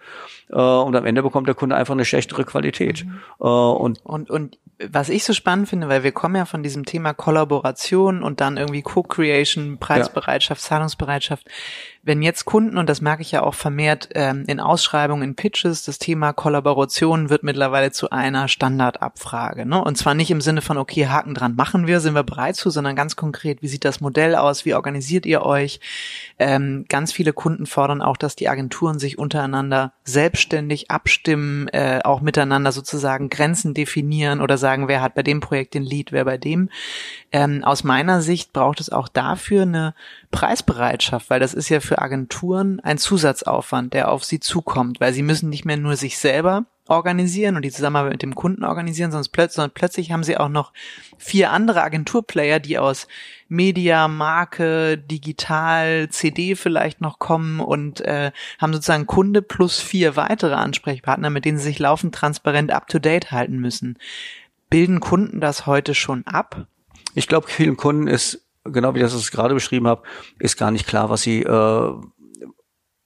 [0.50, 3.04] äh, und am Ende bekommt der Kunde einfach eine schlechtere Qualität.
[3.04, 3.20] Mhm.
[3.40, 4.58] Äh, und, und, und
[4.90, 8.56] was ich so spannend finde, weil wir kommen ja von diesem Thema Kollaboration und dann
[8.56, 10.68] irgendwie Co-Creation, Preisbereitschaft, ja.
[10.68, 11.48] Zahlungsbereitschaft.
[12.04, 15.84] Wenn jetzt Kunden, und das merke ich ja auch vermehrt ähm, in Ausschreibungen, in Pitches,
[15.84, 19.66] das Thema Kollaboration wird mittlerweile zu einer Standardabfrage.
[19.66, 19.82] Ne?
[19.82, 22.70] Und zwar nicht im Sinne von, okay, Haken dran machen wir, sind wir bereit zu,
[22.70, 25.80] sondern ganz konkret, wie sieht das Modell aus, wie organisiert ihr euch?
[26.38, 32.22] Ähm, ganz viele Kunden fordern auch, dass die Agenturen sich untereinander selbstständig abstimmen, äh, auch
[32.22, 36.38] miteinander sozusagen Grenzen definieren oder sagen, wer hat bei dem Projekt den Lead, wer bei
[36.38, 36.70] dem.
[37.30, 39.94] Ähm, aus meiner Sicht braucht es auch dafür eine
[40.30, 45.22] Preisbereitschaft, weil das ist ja für Agenturen ein Zusatzaufwand, der auf sie zukommt, weil sie
[45.22, 49.30] müssen nicht mehr nur sich selber organisieren und die Zusammenarbeit mit dem Kunden organisieren, sondern
[49.30, 50.72] plötzlich, sondern plötzlich haben sie auch noch
[51.18, 53.06] vier andere Agenturplayer, die aus
[53.48, 60.54] Media, Marke, Digital, CD vielleicht noch kommen und äh, haben sozusagen Kunde plus vier weitere
[60.54, 63.98] Ansprechpartner, mit denen sie sich laufend transparent up-to-date halten müssen.
[64.70, 66.66] Bilden Kunden das heute schon ab?
[67.14, 70.02] Ich glaube, vielen Kunden ist, genau wie ich das gerade beschrieben habe,
[70.38, 71.92] ist gar nicht klar, was sie äh,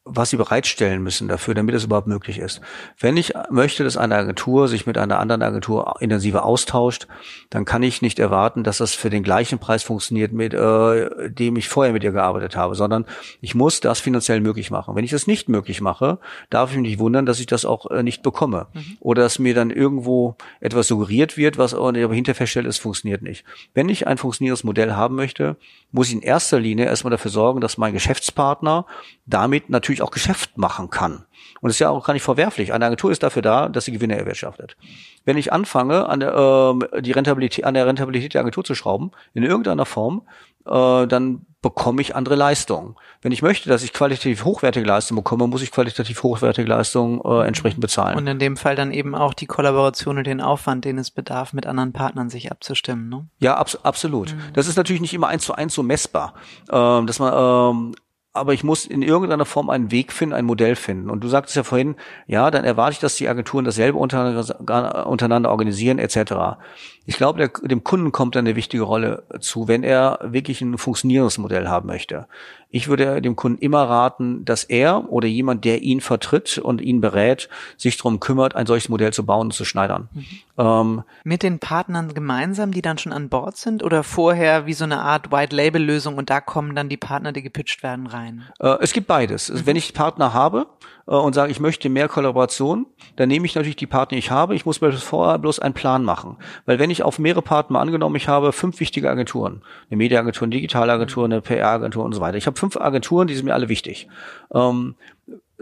[0.04, 2.60] was sie bereitstellen müssen dafür, damit es überhaupt möglich ist.
[2.98, 7.06] Wenn ich möchte, dass eine Agentur sich mit einer anderen Agentur intensiver austauscht,
[7.50, 11.56] dann kann ich nicht erwarten, dass das für den gleichen Preis funktioniert, mit äh, dem
[11.56, 13.06] ich vorher mit ihr gearbeitet habe, sondern
[13.40, 14.96] ich muss das finanziell möglich machen.
[14.96, 16.18] Wenn ich das nicht möglich mache,
[16.50, 18.96] darf ich mich nicht wundern, dass ich das auch äh, nicht bekomme mhm.
[18.98, 23.44] oder dass mir dann irgendwo etwas suggeriert wird, was aber hinterher feststellt, es funktioniert nicht.
[23.72, 25.56] Wenn ich ein funktionierendes Modell haben möchte,
[25.92, 28.86] muss ich in erster Linie erstmal dafür sorgen, dass mein Geschäftspartner
[29.26, 31.26] damit natürlich auch Geschäft machen kann.
[31.60, 32.72] Und das ist ja auch gar nicht verwerflich.
[32.72, 34.76] Eine Agentur ist dafür da, dass sie Gewinne erwirtschaftet.
[35.24, 39.10] Wenn ich anfange, an der, äh, die Rentabilität, an der Rentabilität der Agentur zu schrauben,
[39.34, 40.22] in irgendeiner Form,
[40.66, 42.96] äh, dann bekomme ich andere Leistungen.
[43.22, 47.46] Wenn ich möchte, dass ich qualitativ hochwertige Leistungen bekomme, muss ich qualitativ hochwertige Leistungen äh,
[47.46, 48.18] entsprechend bezahlen.
[48.18, 51.52] Und in dem Fall dann eben auch die Kollaboration und den Aufwand, den es bedarf,
[51.52, 53.08] mit anderen Partnern sich abzustimmen.
[53.08, 53.26] Ne?
[53.38, 54.34] Ja, abs absolut.
[54.34, 54.40] Mhm.
[54.54, 56.34] Das ist natürlich nicht immer eins zu eins so messbar,
[56.70, 57.32] ähm, dass man
[57.76, 57.94] ähm,
[58.34, 61.10] aber ich muss in irgendeiner Form einen Weg finden, ein Modell finden.
[61.10, 65.98] Und du sagtest ja vorhin, ja, dann erwarte ich, dass die Agenturen dasselbe untereinander, organisieren
[65.98, 66.56] etc.
[67.04, 70.78] Ich glaube, der, dem Kunden kommt dann eine wichtige Rolle zu, wenn er wirklich ein
[70.78, 72.28] funktionierendes Modell haben möchte.
[72.70, 77.00] Ich würde dem Kunden immer raten, dass er oder jemand, der ihn vertritt und ihn
[77.00, 80.08] berät, sich darum kümmert, ein solches Modell zu bauen und zu schneidern.
[80.12, 80.24] Mhm.
[80.56, 84.84] Ähm, Mit den Partnern gemeinsam, die dann schon an Bord sind oder vorher wie so
[84.84, 88.44] eine Art White-Label-Lösung und da kommen dann die Partner, die gepitcht werden, rein?
[88.58, 89.50] Äh, es gibt beides.
[89.50, 89.66] Mhm.
[89.66, 90.66] Wenn ich Partner habe,
[91.06, 92.86] äh, und sage, ich möchte mehr Kollaboration,
[93.16, 94.54] dann nehme ich natürlich die Partner, die ich habe.
[94.54, 96.36] Ich muss mir vorher bloß einen Plan machen.
[96.66, 100.54] Weil wenn ich auf mehrere Partner angenommen, ich habe fünf wichtige Agenturen, eine Mediaagentur, eine
[100.54, 102.38] Digitalagentur, eine PR-Agentur und so weiter.
[102.38, 104.08] Ich habe fünf Agenturen, die sind mir alle wichtig.
[104.54, 104.94] Ähm,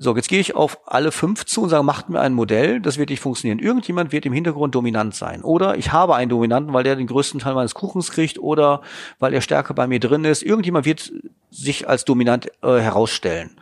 [0.02, 2.96] So, jetzt gehe ich auf alle fünf zu und sage, macht mir ein Modell, das
[2.96, 3.58] wird nicht funktionieren.
[3.58, 5.42] Irgendjemand wird im Hintergrund dominant sein.
[5.42, 8.80] Oder ich habe einen Dominanten, weil der den größten Teil meines Kuchens kriegt oder
[9.18, 10.42] weil er stärker bei mir drin ist.
[10.42, 11.12] Irgendjemand wird
[11.50, 13.60] sich als dominant äh, herausstellen.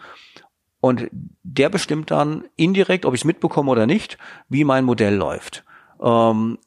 [0.81, 1.09] Und
[1.43, 4.17] der bestimmt dann indirekt, ob ich es mitbekomme oder nicht,
[4.49, 5.65] wie mein Modell läuft.
[6.01, 6.59] Ähm,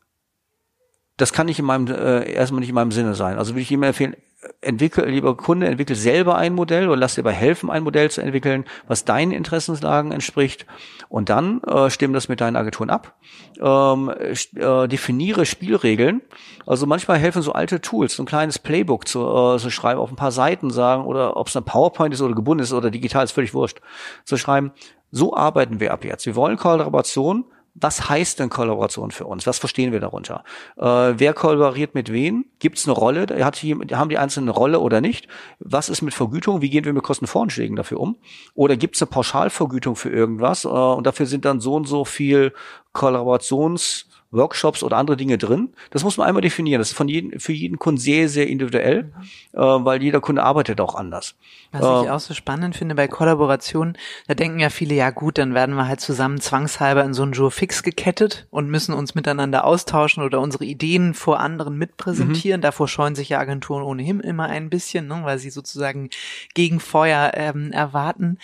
[1.21, 3.37] das kann nicht in meinem äh, erstmal nicht in meinem Sinne sein.
[3.37, 4.15] Also würde ich ihm empfehlen,
[4.61, 8.21] entwickel, lieber Kunde, entwickel selber ein Modell oder lass dir dabei helfen, ein Modell zu
[8.21, 10.65] entwickeln, was deinen Interessenslagen entspricht.
[11.09, 13.15] Und dann äh, stimm das mit deinen Agenturen ab.
[13.61, 14.11] Ähm,
[14.55, 16.21] äh, definiere Spielregeln.
[16.65, 20.09] Also manchmal helfen so alte Tools, so ein kleines Playbook zu, äh, zu schreiben, auf
[20.09, 23.25] ein paar Seiten sagen, oder ob es eine PowerPoint ist oder gebunden ist oder digital,
[23.25, 23.79] ist völlig wurscht.
[24.25, 24.71] Zu schreiben,
[25.11, 26.25] so arbeiten wir ab jetzt.
[26.25, 29.47] Wir wollen Kollaboration was heißt denn Kollaboration für uns?
[29.47, 30.43] Was verstehen wir darunter?
[30.77, 32.45] Äh, wer kollaboriert mit wem?
[32.59, 33.27] Gibt es eine Rolle?
[33.45, 35.27] Hat die, haben die Einzelnen eine Rolle oder nicht?
[35.59, 36.61] Was ist mit Vergütung?
[36.61, 38.17] Wie gehen wir mit Kostenvoranschlägen dafür um?
[38.53, 40.65] Oder gibt es eine Pauschalvergütung für irgendwas?
[40.65, 42.53] Äh, und dafür sind dann so und so viel
[42.91, 45.73] Kollaborations Workshops oder andere Dinge drin.
[45.89, 46.79] Das muss man einmal definieren.
[46.79, 49.59] Das ist von jedem, für jeden Kunden sehr, sehr individuell, mhm.
[49.59, 51.35] äh, weil jeder Kunde arbeitet auch anders.
[51.71, 55.37] Was äh, ich auch so spannend finde bei Kollaborationen, da denken ja viele, ja gut,
[55.37, 59.15] dann werden wir halt zusammen zwangshalber in so einen Jour fix gekettet und müssen uns
[59.15, 62.61] miteinander austauschen oder unsere Ideen vor anderen mitpräsentieren.
[62.61, 62.63] Mhm.
[62.63, 66.09] Davor scheuen sich ja Agenturen ohnehin immer ein bisschen, ne, weil sie sozusagen
[66.53, 68.37] gegen Feuer ähm, erwarten.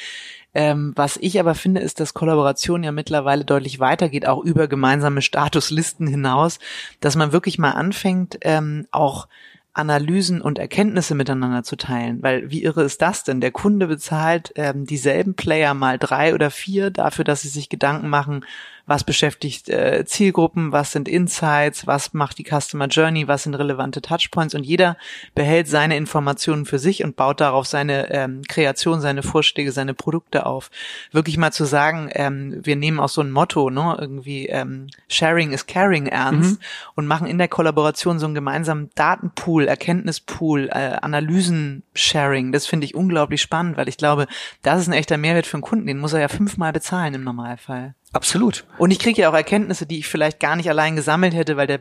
[0.57, 5.21] Ähm, was ich aber finde, ist, dass Kollaboration ja mittlerweile deutlich weitergeht, auch über gemeinsame
[5.21, 6.57] Statuslisten hinaus,
[6.99, 9.27] dass man wirklich mal anfängt, ähm, auch
[9.73, 12.23] Analysen und Erkenntnisse miteinander zu teilen.
[12.23, 13.39] Weil wie irre ist das denn?
[13.39, 18.09] Der Kunde bezahlt ähm, dieselben Player mal drei oder vier dafür, dass sie sich Gedanken
[18.09, 18.43] machen,
[18.87, 24.01] was beschäftigt äh, Zielgruppen, was sind Insights, was macht die Customer Journey, was sind relevante
[24.01, 24.97] Touchpoints und jeder
[25.35, 30.45] behält seine Informationen für sich und baut darauf seine ähm, Kreation, seine Vorschläge, seine Produkte
[30.45, 30.71] auf.
[31.11, 35.51] Wirklich mal zu sagen, ähm, wir nehmen auch so ein Motto, ne, irgendwie ähm, Sharing
[35.51, 36.65] is Caring ernst mhm.
[36.95, 42.53] und machen in der Kollaboration so einen gemeinsamen Datenpool, Erkenntnispool, äh, Analysen-Sharing.
[42.53, 44.27] Das finde ich unglaublich spannend, weil ich glaube,
[44.61, 45.87] das ist ein echter Mehrwert für einen Kunden.
[45.87, 47.95] Den muss er ja fünfmal bezahlen im Normalfall.
[48.13, 48.65] Absolut.
[48.77, 51.67] Und ich kriege ja auch Erkenntnisse, die ich vielleicht gar nicht allein gesammelt hätte, weil
[51.67, 51.79] der,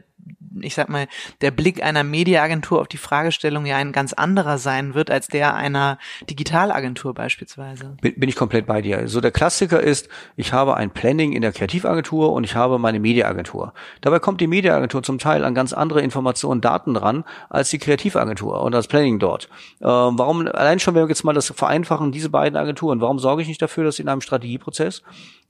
[0.62, 1.06] ich sag mal,
[1.40, 5.54] der Blick einer Mediaagentur auf die Fragestellung ja ein ganz anderer sein wird als der
[5.54, 7.96] einer Digitalagentur beispielsweise.
[8.00, 9.08] Bin, bin ich komplett bei dir.
[9.08, 13.00] So der Klassiker ist, ich habe ein Planning in der Kreativagentur und ich habe meine
[13.00, 13.72] Mediaagentur.
[14.00, 18.62] Dabei kommt die Mediaagentur zum Teil an ganz andere Informationen, Daten dran als die Kreativagentur
[18.62, 19.48] und das Planning dort.
[19.80, 23.42] Äh, warum, allein schon, wenn wir jetzt mal das vereinfachen, diese beiden Agenturen, warum sorge
[23.42, 25.02] ich nicht dafür, dass in einem Strategieprozess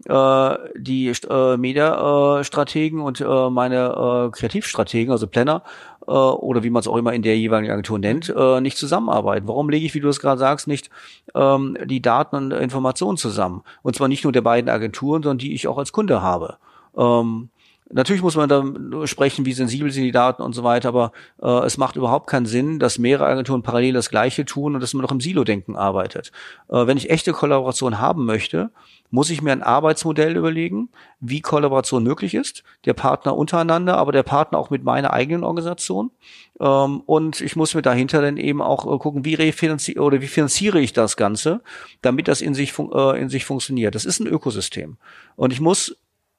[0.04, 5.62] äh, die äh, Media-Strategen und äh, meine äh, Kreativstrategen, also Planner,
[6.06, 9.48] äh, oder wie man es auch immer in der jeweiligen Agentur nennt, äh, nicht zusammenarbeiten.
[9.48, 10.90] Warum lege ich, wie du es gerade sagst, nicht
[11.34, 13.62] ähm, die Daten und Informationen zusammen?
[13.82, 16.56] Und zwar nicht nur der beiden Agenturen, sondern die ich auch als Kunde habe.
[16.96, 17.50] Ähm,
[17.92, 21.64] Natürlich muss man da sprechen, wie sensibel sind die Daten und so weiter, aber äh,
[21.64, 25.02] es macht überhaupt keinen Sinn, dass mehrere Agenturen parallel das Gleiche tun und dass man
[25.02, 26.32] noch im Silo-Denken arbeitet.
[26.68, 28.70] Äh, wenn ich echte Kollaboration haben möchte,
[29.10, 30.88] muss ich mir ein Arbeitsmodell überlegen,
[31.20, 36.10] wie Kollaboration möglich ist, der Partner untereinander, aber der Partner auch mit meiner eigenen Organisation.
[36.58, 40.26] Ähm, und ich muss mir dahinter dann eben auch äh, gucken, wie refinanziere oder wie
[40.26, 41.60] finanziere ich das Ganze,
[42.02, 43.94] damit das in sich, äh, in sich funktioniert.
[43.94, 44.96] Das ist ein Ökosystem.
[45.36, 45.96] Und ich muss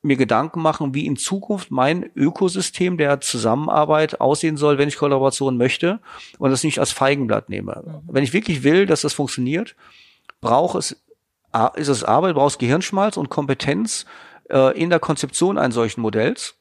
[0.08, 5.58] mir Gedanken machen, wie in Zukunft mein Ökosystem der Zusammenarbeit aussehen soll, wenn ich Kollaboration
[5.58, 6.00] möchte
[6.40, 7.84] und das nicht als Feigenblatt nehme.
[7.86, 8.14] Mhm.
[8.14, 9.76] Wenn ich wirklich will, dass das funktioniert,
[10.42, 11.04] braucht es,
[11.76, 14.06] ist es Arbeit, braucht Gehirnschmalz und Kompetenz
[14.50, 16.56] äh, in der Konzeption eines solchen Modells.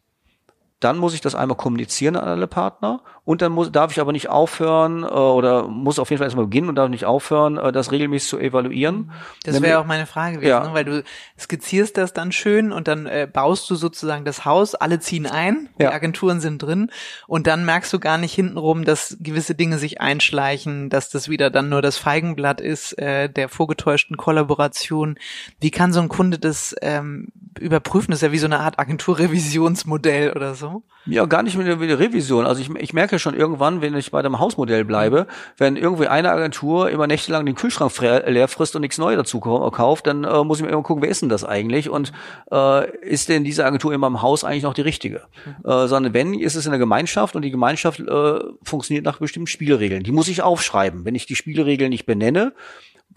[0.80, 4.12] Dann muss ich das einmal kommunizieren an alle Partner und dann muss, darf ich aber
[4.12, 7.72] nicht aufhören äh, oder muss auf jeden Fall erstmal beginnen und darf nicht aufhören, äh,
[7.72, 9.12] das regelmäßig zu evaluieren.
[9.44, 10.68] Das wäre auch meine Frage gewesen, ja.
[10.68, 10.74] ne?
[10.74, 11.02] weil du
[11.38, 15.70] skizzierst das dann schön und dann äh, baust du sozusagen das Haus, alle ziehen ein,
[15.78, 15.92] die ja.
[15.92, 16.90] Agenturen sind drin
[17.26, 21.50] und dann merkst du gar nicht hintenrum, dass gewisse Dinge sich einschleichen, dass das wieder
[21.50, 25.18] dann nur das Feigenblatt ist äh, der vorgetäuschten Kollaboration.
[25.60, 28.10] Wie kann so ein Kunde das ähm, überprüfen?
[28.10, 30.82] Das ist ja wie so eine Art Agenturrevisionsmodell oder so so?
[31.06, 32.46] Ja, gar nicht mit der Revision.
[32.46, 35.26] Also ich, ich merke schon irgendwann, wenn ich bei dem Hausmodell bleibe,
[35.57, 40.07] wenn irgendwie eine Agentur immer nächtelang den Kühlschrank leer frisst und nichts Neues dazu kauft,
[40.07, 41.90] dann äh, muss ich mir immer gucken, wer ist denn das eigentlich?
[41.90, 42.12] Und
[42.50, 45.22] äh, ist denn diese Agentur in meinem Haus eigentlich noch die richtige?
[45.44, 45.70] Mhm.
[45.70, 49.46] Äh, sondern wenn, ist es in der Gemeinschaft und die Gemeinschaft äh, funktioniert nach bestimmten
[49.46, 50.02] Spielregeln.
[50.02, 51.05] Die muss ich aufschreiben.
[51.05, 52.52] Wenn ich die Spielregeln nicht benenne,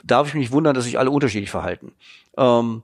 [0.03, 1.93] darf ich mich wundern, dass sich alle unterschiedlich verhalten.
[2.37, 2.83] Ähm,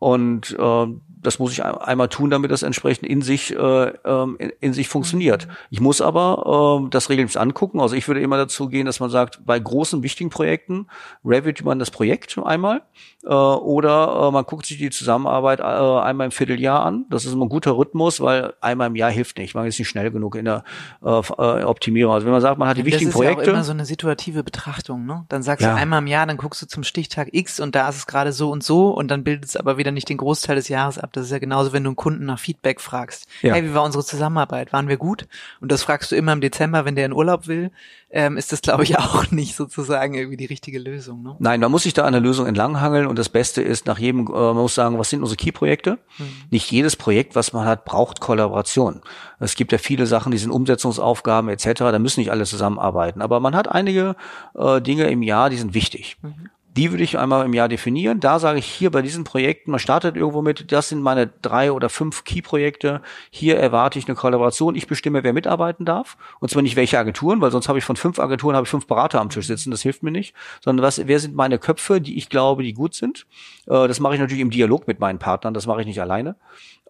[0.00, 0.86] Und äh,
[1.22, 4.88] das muss ich einmal tun, damit das entsprechend in sich äh, ähm, in, in sich
[4.88, 5.46] funktioniert.
[5.46, 5.52] Mhm.
[5.70, 7.80] Ich muss aber äh, das regelmäßig angucken.
[7.80, 10.86] Also ich würde immer dazu gehen, dass man sagt, bei großen wichtigen Projekten
[11.24, 12.82] review man das Projekt einmal
[13.24, 17.06] äh, oder äh, man guckt sich die Zusammenarbeit äh, einmal im Vierteljahr an.
[17.10, 19.54] Das ist immer ein guter Rhythmus, weil einmal im Jahr hilft nicht.
[19.54, 20.64] Man ist nicht schnell genug in der
[21.04, 22.14] äh, äh Optimierung.
[22.14, 23.36] Also wenn man sagt, man hat die wichtigen Projekte.
[23.36, 25.06] Das ist ja auch immer so eine situative Betrachtung.
[25.06, 25.24] Ne?
[25.28, 25.72] Dann sagst ja.
[25.72, 28.32] du einmal im Jahr, dann guckst du zum Stichtag X und da ist es gerade
[28.32, 31.07] so und so und dann bildet es aber wieder nicht den Großteil des Jahres ab.
[31.12, 33.26] Das ist ja genauso, wenn du einen Kunden nach Feedback fragst.
[33.42, 33.54] Ja.
[33.54, 34.72] Hey, wie war unsere Zusammenarbeit?
[34.72, 35.26] Waren wir gut?
[35.60, 37.70] Und das fragst du immer im Dezember, wenn der in Urlaub will.
[38.10, 41.22] Ähm, ist das, glaube ich, auch nicht sozusagen irgendwie die richtige Lösung.
[41.22, 41.36] Ne?
[41.38, 44.26] Nein, man muss sich da an der Lösung entlanghangeln und das Beste ist nach jedem,
[44.26, 45.98] äh, man muss sagen, was sind unsere Key-Projekte?
[46.18, 46.24] Mhm.
[46.50, 49.02] Nicht jedes Projekt, was man hat, braucht Kollaboration.
[49.40, 53.22] Es gibt ja viele Sachen, die sind Umsetzungsaufgaben etc., da müssen nicht alle zusammenarbeiten.
[53.22, 54.16] Aber man hat einige
[54.54, 56.16] äh, Dinge im Jahr, die sind wichtig.
[56.22, 56.50] Mhm.
[56.78, 58.20] Die würde ich einmal im Jahr definieren.
[58.20, 61.72] Da sage ich hier bei diesen Projekten, man startet irgendwo mit, das sind meine drei
[61.72, 63.02] oder fünf Key-Projekte.
[63.30, 64.76] Hier erwarte ich eine Kollaboration.
[64.76, 66.16] Ich bestimme, wer mitarbeiten darf.
[66.38, 68.86] Und zwar nicht welche Agenturen, weil sonst habe ich von fünf Agenturen habe ich fünf
[68.86, 69.72] Berater am Tisch sitzen.
[69.72, 70.36] Das hilft mir nicht.
[70.62, 73.26] Sondern was, wer sind meine Köpfe, die ich glaube, die gut sind.
[73.66, 75.54] Äh, das mache ich natürlich im Dialog mit meinen Partnern.
[75.54, 76.36] Das mache ich nicht alleine.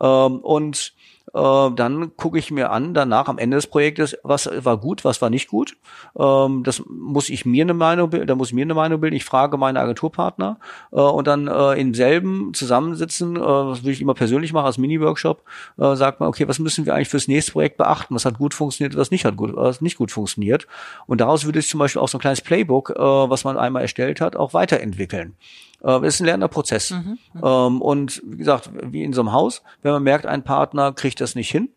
[0.03, 0.93] Ähm, und
[1.35, 5.21] äh, dann gucke ich mir an, danach am Ende des Projektes, was war gut, was
[5.21, 5.77] war nicht gut.
[6.19, 9.17] Ähm, das muss ich mir eine Meinung bilden, da muss ich mir eine Meinung bilden.
[9.17, 10.59] Ich frage meine Agenturpartner
[10.93, 14.79] äh, und dann äh, im selben zusammensitzen, äh, das würde ich immer persönlich machen als
[14.79, 15.43] Mini-Workshop,
[15.79, 18.15] äh, sagt man, okay, was müssen wir eigentlich fürs nächste Projekt beachten?
[18.15, 20.67] Was hat gut funktioniert, was nicht hat gut, was nicht gut funktioniert?
[21.07, 23.83] Und daraus würde ich zum Beispiel auch so ein kleines Playbook, äh, was man einmal
[23.83, 25.37] erstellt hat, auch weiterentwickeln.
[25.83, 26.91] Äh, ist ein lernender Prozess.
[26.91, 30.43] Mhm, mhm, ähm, und wie gesagt, wie in so einem Haus, wenn man merkt, ein
[30.43, 31.71] Partner kriegt das nicht hin,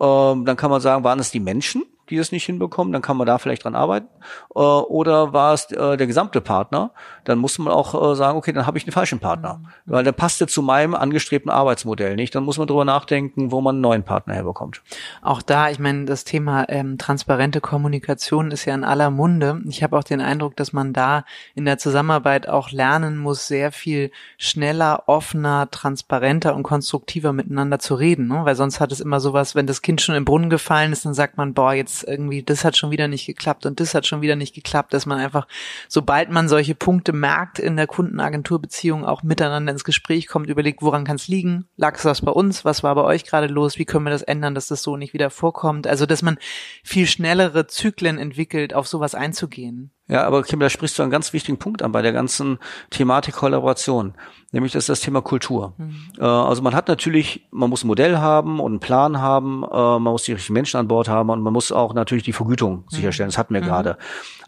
[0.00, 3.16] ähm, dann kann man sagen, waren es die Menschen, die es nicht hinbekommen, dann kann
[3.16, 4.08] man da vielleicht dran arbeiten.
[4.54, 6.90] Äh, oder war es äh, der gesamte Partner,
[7.24, 9.60] dann muss man auch äh, sagen, okay, dann habe ich den falschen Partner.
[9.62, 9.92] Mhm.
[9.92, 12.34] Weil der passte zu meinem angestrebten Arbeitsmodell nicht.
[12.34, 14.82] Dann muss man drüber nachdenken, wo man einen neuen Partner herbekommt.
[15.22, 19.60] Auch da, ich meine, das Thema ähm, transparente Kommunikation ist ja in aller Munde.
[19.68, 23.72] Ich habe auch den Eindruck, dass man da in der Zusammenarbeit auch lernen muss, sehr
[23.72, 28.28] viel schneller, offener, transparenter und konstruktiver miteinander zu reden.
[28.28, 28.40] Ne?
[28.44, 31.14] Weil sonst hat es immer sowas, wenn das Kind schon im Brunnen gefallen ist, dann
[31.14, 34.22] sagt man, boah, jetzt irgendwie, das hat schon wieder nicht geklappt und das hat schon
[34.22, 35.46] wieder nicht geklappt, dass man einfach,
[35.88, 41.04] sobald man solche Punkte merkt in der Kundenagenturbeziehung, auch miteinander ins Gespräch kommt, überlegt, woran
[41.04, 41.66] kann es liegen?
[41.76, 42.64] Lag es was bei uns?
[42.64, 43.78] Was war bei euch gerade los?
[43.78, 45.86] Wie können wir das ändern, dass das so nicht wieder vorkommt?
[45.86, 46.38] Also, dass man
[46.82, 49.92] viel schnellere Zyklen entwickelt, auf sowas einzugehen.
[50.10, 52.58] Ja, aber Kim, da sprichst du einen ganz wichtigen Punkt an bei der ganzen
[52.90, 54.14] Thematik Kollaboration,
[54.50, 55.74] nämlich das ist das Thema Kultur.
[55.78, 55.94] Mhm.
[56.18, 59.68] Äh, also man hat natürlich, man muss ein Modell haben und einen Plan haben, äh,
[59.68, 62.78] man muss die richtigen Menschen an Bord haben und man muss auch natürlich die Vergütung
[62.78, 62.84] mhm.
[62.88, 63.28] sicherstellen.
[63.28, 63.66] Das hatten wir mhm.
[63.66, 63.98] gerade.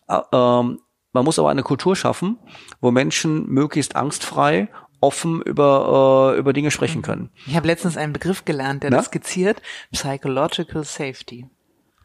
[0.08, 0.80] Äh, ähm,
[1.12, 2.38] man muss aber eine Kultur schaffen,
[2.80, 4.68] wo Menschen möglichst angstfrei
[5.00, 7.02] offen über, äh, über Dinge sprechen mhm.
[7.02, 7.30] können.
[7.46, 8.96] Ich habe letztens einen Begriff gelernt, der Na?
[8.96, 11.46] das skizziert, Psychological Safety.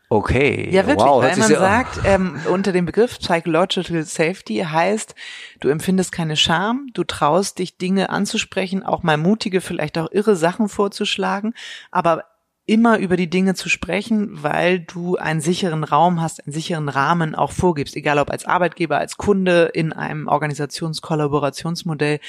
[0.09, 0.69] Okay.
[0.71, 5.15] Ja, wirklich, wow, weil man sagt, ähm, unter dem Begriff Psychological Safety heißt,
[5.59, 10.37] du empfindest keine Scham, du traust dich Dinge anzusprechen, auch mal mutige, vielleicht auch irre
[10.37, 11.53] Sachen vorzuschlagen,
[11.91, 12.23] aber
[12.67, 17.33] immer über die Dinge zu sprechen, weil du einen sicheren Raum hast, einen sicheren Rahmen
[17.33, 22.19] auch vorgibst, egal ob als Arbeitgeber, als Kunde in einem Organisationskollaborationsmodell.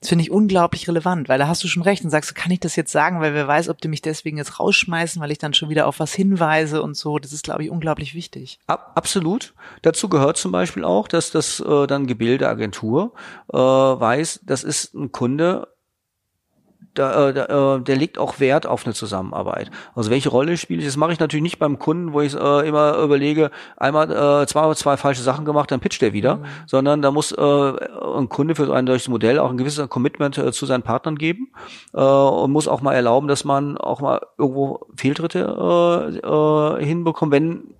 [0.00, 2.60] Das finde ich unglaublich relevant, weil da hast du schon recht und sagst, kann ich
[2.60, 5.54] das jetzt sagen, weil wer weiß, ob die mich deswegen jetzt rausschmeißen, weil ich dann
[5.54, 7.18] schon wieder auf was hinweise und so.
[7.18, 8.58] Das ist, glaube ich, unglaublich wichtig.
[8.66, 9.54] Ab, absolut.
[9.80, 13.14] Dazu gehört zum Beispiel auch, dass das äh, dann Gebildeagentur
[13.50, 15.68] äh, weiß, das ist ein Kunde,
[16.98, 19.70] da, äh, da, äh, der legt auch Wert auf eine Zusammenarbeit.
[19.94, 20.86] Also welche Rolle spiele ich?
[20.86, 24.72] Das mache ich natürlich nicht beim Kunden, wo ich äh, immer überlege, einmal äh, zwei
[24.74, 26.44] zwei falsche Sachen gemacht, dann pitcht der wieder, mhm.
[26.66, 30.38] sondern da muss äh, ein Kunde für so ein solches Modell auch ein gewisses Commitment
[30.38, 31.48] äh, zu seinen Partnern geben
[31.94, 37.32] äh, und muss auch mal erlauben, dass man auch mal irgendwo Fehltritte äh, äh, hinbekommt,
[37.32, 37.74] wenn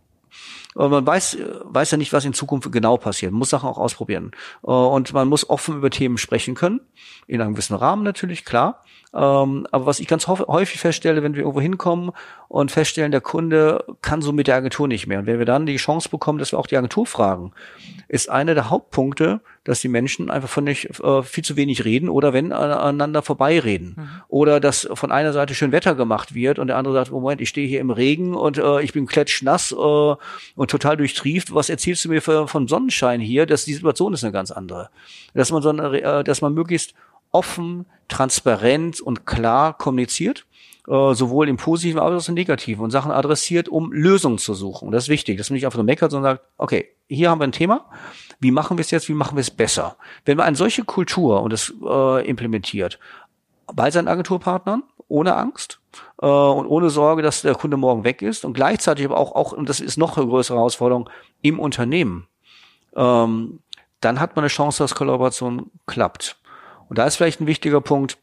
[0.76, 3.32] man weiß, weiß ja nicht, was in Zukunft genau passiert.
[3.32, 4.32] Man muss Sachen auch ausprobieren.
[4.62, 6.80] Äh, und man muss offen über Themen sprechen können.
[7.26, 8.84] In einem gewissen Rahmen natürlich, klar.
[9.14, 12.10] Ähm, aber was ich ganz häufig feststelle, wenn wir irgendwo hinkommen
[12.48, 15.18] und feststellen, der Kunde kann so mit der Agentur nicht mehr.
[15.18, 17.52] Und wenn wir dann die Chance bekommen, dass wir auch die Agentur fragen,
[18.08, 22.08] ist einer der Hauptpunkte, dass die Menschen einfach von nicht äh, viel zu wenig reden
[22.08, 23.94] oder wenn aneinander vorbeireden.
[23.96, 24.08] Mhm.
[24.28, 27.48] Oder dass von einer Seite schön Wetter gemacht wird und der andere sagt, Moment, ich
[27.48, 31.52] stehe hier im Regen und äh, ich bin klatschnass äh, und total durchtrieft.
[31.52, 33.44] Was erzählst du mir für, von Sonnenschein hier?
[33.46, 34.90] Dass die Situation ist eine ganz andere.
[35.34, 36.94] Dass man so eine, äh, dass man möglichst
[37.32, 40.46] offen, transparent und klar kommuniziert,
[40.88, 44.86] äh, sowohl im Positiven als auch im Negativen und Sachen adressiert, um Lösungen zu suchen.
[44.86, 47.40] Und das ist wichtig, dass man nicht einfach nur meckert, sondern sagt, okay, hier haben
[47.40, 47.86] wir ein Thema,
[48.40, 49.96] wie machen wir es jetzt, wie machen wir es besser?
[50.24, 52.98] Wenn man eine solche Kultur und das äh, implementiert,
[53.72, 55.80] bei seinen Agenturpartnern ohne Angst
[56.20, 59.52] äh, und ohne Sorge, dass der Kunde morgen weg ist und gleichzeitig aber auch, auch
[59.52, 61.10] und das ist noch eine größere Herausforderung,
[61.42, 62.26] im Unternehmen.
[62.94, 63.60] Ähm,
[64.00, 66.36] dann hat man eine Chance, dass Kollaboration klappt.
[66.88, 68.18] Und da ist vielleicht ein wichtiger Punkt,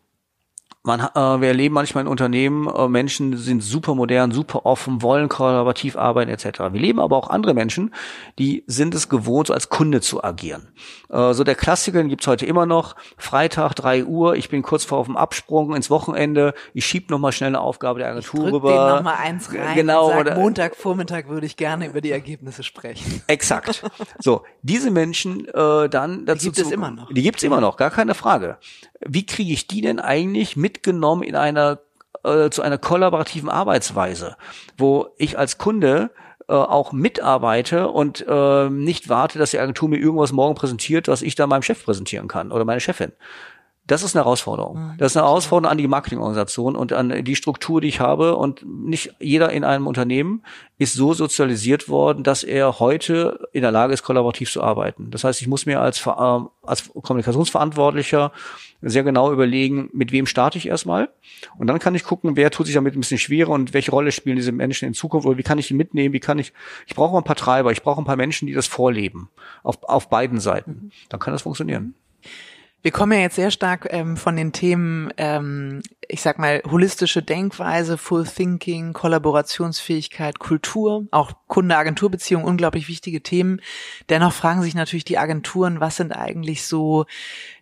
[0.84, 5.30] man, äh, wir erleben manchmal in Unternehmen, äh, Menschen sind super modern, super offen, wollen
[5.30, 6.60] kollaborativ arbeiten etc.
[6.72, 7.94] Wir leben aber auch andere Menschen,
[8.38, 10.68] die sind es gewohnt, so als Kunde zu agieren.
[11.10, 12.98] Äh, so der Klassiker, den gibt's heute immer noch.
[13.18, 17.20] Freitag, drei Uhr, ich bin kurz vor auf dem Absprung ins Wochenende, ich schieb noch
[17.20, 18.70] mal schnell eine Aufgabe der Agentur ich rüber.
[18.70, 22.62] Den noch mal eins rein genau, und sag, Montagvormittag würde ich gerne über die Ergebnisse
[22.62, 23.22] sprechen.
[23.28, 23.84] Exakt.
[24.20, 27.12] So, diese Menschen äh, dann dazu die gibt es immer noch.
[27.14, 28.58] Die gibt's immer noch, gar keine Frage.
[29.08, 31.80] Wie kriege ich die denn eigentlich mitgenommen in einer
[32.24, 34.38] äh, zu einer kollaborativen Arbeitsweise,
[34.78, 36.12] wo ich als Kunde
[36.48, 41.22] äh, auch mitarbeite und äh, nicht warte, dass die Agentur mir irgendwas morgen präsentiert, was
[41.22, 43.14] ich dann meinem Chef präsentieren kann oder meine Chefin.
[43.86, 44.78] Das ist eine Herausforderung.
[44.78, 44.98] Mhm.
[44.98, 48.38] Das ist eine Herausforderung an die Marketingorganisation und an die Struktur, die ich habe.
[48.38, 50.44] Und nicht jeder in einem Unternehmen
[50.78, 55.12] ist so sozialisiert worden, dass er heute in der Lage ist, kollaborativ zu arbeiten.
[55.12, 58.32] Das heißt, ich muss mir als, Ver- äh, als Kommunikationsverantwortlicher
[58.82, 61.10] sehr genau überlegen, mit wem starte ich erstmal.
[61.58, 64.12] Und dann kann ich gucken, wer tut sich damit ein bisschen schwerer und welche Rolle
[64.12, 66.54] spielen diese Menschen in Zukunft oder wie kann ich die mitnehmen, wie kann ich,
[66.88, 69.30] ich brauche ein paar Treiber, ich brauche ein paar Menschen, die das vorleben.
[69.62, 70.92] Auf, auf beiden Seiten.
[71.10, 71.96] Dann kann das funktionieren.
[72.84, 77.22] Wir kommen ja jetzt sehr stark ähm, von den Themen, ähm, ich sag mal, holistische
[77.22, 83.62] Denkweise, Full Thinking, Kollaborationsfähigkeit, Kultur, auch Kunde-Agentur-Beziehung, unglaublich wichtige Themen.
[84.10, 87.06] Dennoch fragen sich natürlich die Agenturen, was sind eigentlich so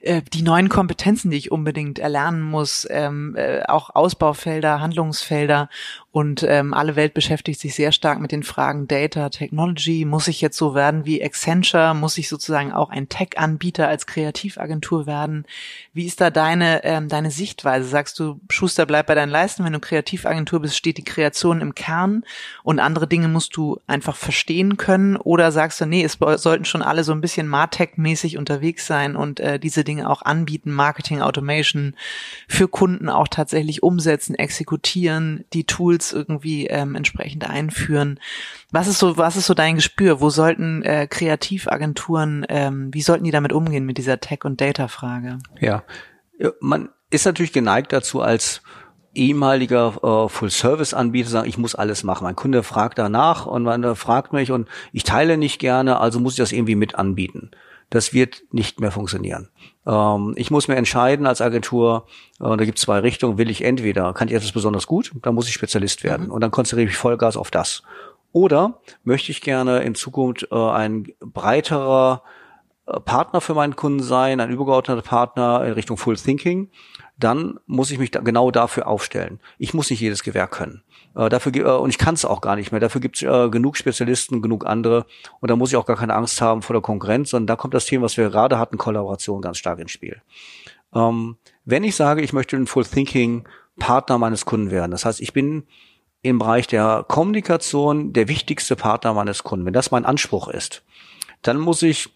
[0.01, 5.69] äh, die neuen Kompetenzen, die ich unbedingt erlernen muss, ähm, äh, auch Ausbaufelder, Handlungsfelder
[6.11, 10.03] und ähm, alle Welt beschäftigt sich sehr stark mit den Fragen Data, Technology.
[10.03, 11.93] Muss ich jetzt so werden wie Accenture?
[11.93, 15.45] Muss ich sozusagen auch ein Tech-Anbieter als Kreativagentur werden?
[15.93, 17.85] Wie ist da deine, ähm, deine Sichtweise?
[17.85, 19.65] Sagst du, Schuster, bleib bei deinen Leisten.
[19.65, 22.23] Wenn du Kreativagentur bist, steht die Kreation im Kern
[22.63, 25.17] und andere Dinge musst du einfach verstehen können?
[25.17, 29.41] Oder sagst du, nee, es sollten schon alle so ein bisschen Martech-mäßig unterwegs sein und
[29.41, 31.95] äh, diese Dinge auch anbieten, Marketing, Automation
[32.47, 38.17] für Kunden auch tatsächlich umsetzen, exekutieren, die Tools irgendwie ähm, entsprechend einführen.
[38.71, 40.21] Was ist so, was ist so dein Gespür?
[40.21, 45.39] Wo sollten äh, Kreativagenturen, ähm, wie sollten die damit umgehen mit dieser Tech- und Data-Frage?
[45.59, 45.83] Ja, Ja,
[46.59, 48.61] man ist natürlich geneigt dazu, als
[49.13, 52.23] ehemaliger äh, Full-Service-Anbieter zu sagen, ich muss alles machen.
[52.23, 56.33] Mein Kunde fragt danach und man fragt mich und ich teile nicht gerne, also muss
[56.33, 57.51] ich das irgendwie mit anbieten.
[57.89, 59.49] Das wird nicht mehr funktionieren.
[59.85, 62.07] Ähm, ich muss mir entscheiden als Agentur,
[62.39, 65.35] äh, da gibt es zwei Richtungen, will ich entweder, kann ich etwas besonders gut, dann
[65.35, 67.83] muss ich Spezialist werden und dann konzentriere ich mich Vollgas auf das.
[68.31, 72.40] Oder möchte ich gerne in Zukunft äh, ein breiterer äh,
[72.99, 76.69] Partner für meinen Kunden sein, ein übergeordneter Partner in Richtung Full Thinking,
[77.17, 79.39] dann muss ich mich da genau dafür aufstellen.
[79.57, 80.83] Ich muss nicht jedes Gewerk können.
[81.15, 82.79] Äh, dafür äh, und ich kann es auch gar nicht mehr.
[82.79, 85.05] Dafür gibt es äh, genug Spezialisten, genug andere
[85.39, 87.73] und da muss ich auch gar keine Angst haben vor der Konkurrenz, sondern da kommt
[87.73, 90.21] das Thema, was wir gerade hatten, Kollaboration ganz stark ins Spiel.
[90.93, 95.21] Ähm, wenn ich sage, ich möchte ein Full Thinking Partner meines Kunden werden, das heißt,
[95.21, 95.63] ich bin
[96.23, 100.83] im Bereich der Kommunikation der wichtigste Partner meines Kunden, wenn das mein Anspruch ist,
[101.41, 102.09] dann muss ich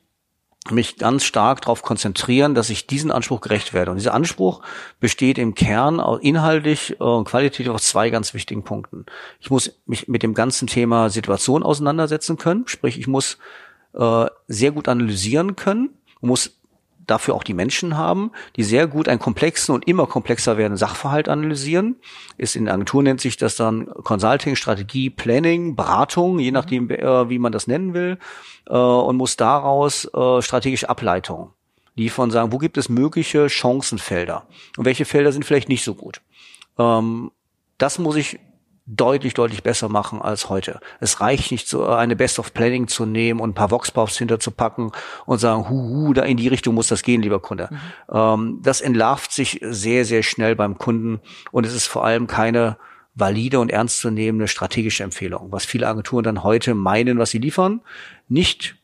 [0.71, 3.91] mich ganz stark darauf konzentrieren, dass ich diesen Anspruch gerecht werde.
[3.91, 4.61] Und dieser Anspruch
[4.99, 9.05] besteht im Kern inhaltlich und qualitativ aus zwei ganz wichtigen Punkten.
[9.39, 13.37] Ich muss mich mit dem ganzen Thema Situation auseinandersetzen können, sprich ich muss
[13.93, 15.89] äh, sehr gut analysieren können,
[16.21, 16.54] muss
[17.07, 21.29] dafür auch die Menschen haben, die sehr gut einen komplexen und immer komplexer werdenden Sachverhalt
[21.29, 21.97] analysieren.
[22.37, 27.29] Ist in der Agentur nennt sich das dann Consulting, Strategie, Planning, Beratung, je nachdem, äh,
[27.29, 28.17] wie man das nennen will,
[28.67, 31.49] äh, und muss daraus äh, strategische Ableitungen
[31.95, 34.45] liefern, sagen, wo gibt es mögliche Chancenfelder
[34.77, 36.21] und welche Felder sind vielleicht nicht so gut.
[36.77, 37.31] Ähm,
[37.77, 38.39] das muss ich
[38.87, 40.79] deutlich, deutlich besser machen als heute.
[40.99, 44.91] Es reicht nicht, so eine Best of Planning zu nehmen und ein paar Voxpops hinterzupacken
[45.25, 47.69] und sagen, hu, hu, da in die Richtung muss das gehen, lieber Kunde.
[47.71, 47.77] Mhm.
[48.11, 51.19] Ähm, das entlarvt sich sehr, sehr schnell beim Kunden
[51.51, 52.77] und es ist vor allem keine
[53.15, 57.81] valide und ernstzunehmende strategische Empfehlung, was viele Agenturen dann heute meinen, was sie liefern.
[58.27, 58.75] Nicht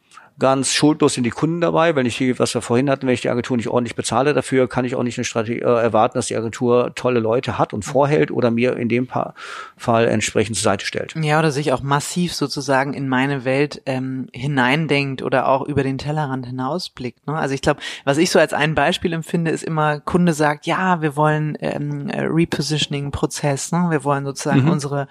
[0.41, 3.29] ganz schuldlos sind die Kunden dabei, wenn ich, was wir vorhin hatten, wenn ich die
[3.29, 6.35] Agentur nicht ordentlich bezahle dafür, kann ich auch nicht eine Strategie äh, erwarten, dass die
[6.35, 9.35] Agentur tolle Leute hat und vorhält oder mir in dem pa
[9.77, 11.13] Fall entsprechend zur Seite stellt.
[11.15, 15.99] Ja, oder sich auch massiv sozusagen in meine Welt ähm, hineindenkt oder auch über den
[15.99, 17.27] Tellerrand hinausblickt.
[17.27, 17.35] Ne?
[17.35, 21.03] Also ich glaube, was ich so als ein Beispiel empfinde, ist immer, Kunde sagt, ja,
[21.03, 23.87] wir wollen ähm, Repositioning-Prozess, ne?
[23.91, 24.71] wir wollen sozusagen mhm.
[24.71, 25.07] unsere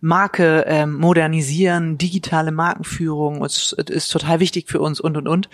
[0.00, 5.48] Marke ähm, modernisieren, digitale Markenführung, ist, ist total wichtig für uns und und und.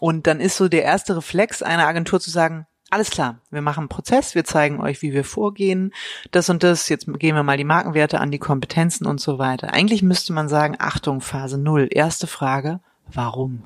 [0.00, 3.80] Und dann ist so der erste Reflex einer Agentur zu sagen, alles klar, wir machen
[3.80, 5.94] einen Prozess, wir zeigen euch, wie wir vorgehen,
[6.30, 9.72] das und das, jetzt gehen wir mal die Markenwerte an, die Kompetenzen und so weiter.
[9.72, 11.88] Eigentlich müsste man sagen, Achtung, Phase null.
[11.90, 12.80] Erste Frage,
[13.10, 13.64] warum?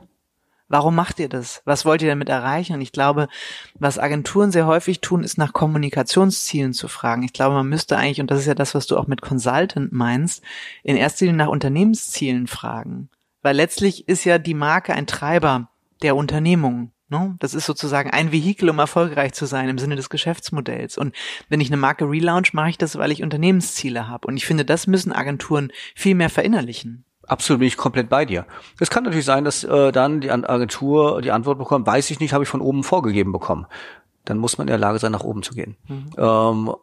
[0.68, 1.62] Warum macht ihr das?
[1.64, 2.74] Was wollt ihr damit erreichen?
[2.74, 3.28] Und ich glaube,
[3.78, 7.22] was Agenturen sehr häufig tun, ist nach Kommunikationszielen zu fragen.
[7.22, 9.92] Ich glaube, man müsste eigentlich, und das ist ja das, was du auch mit Consultant
[9.92, 10.42] meinst,
[10.82, 13.10] in erster Linie nach Unternehmenszielen fragen.
[13.42, 15.70] Weil letztlich ist ja die Marke ein Treiber
[16.02, 16.90] der Unternehmung.
[17.08, 17.36] No?
[17.38, 20.98] Das ist sozusagen ein Vehikel, um erfolgreich zu sein im Sinne des Geschäftsmodells.
[20.98, 21.14] Und
[21.48, 24.26] wenn ich eine Marke relaunch, mache ich das, weil ich Unternehmensziele habe.
[24.26, 27.05] Und ich finde, das müssen Agenturen viel mehr verinnerlichen.
[27.26, 28.46] Absolut bin ich komplett bei dir.
[28.78, 32.32] Es kann natürlich sein, dass äh, dann die Agentur die Antwort bekommt, weiß ich nicht,
[32.32, 33.66] habe ich von oben vorgegeben bekommen.
[34.24, 35.76] Dann muss man in der Lage sein, nach oben zu gehen.
[35.88, 36.10] Mhm.
[36.16, 36.74] Ähm,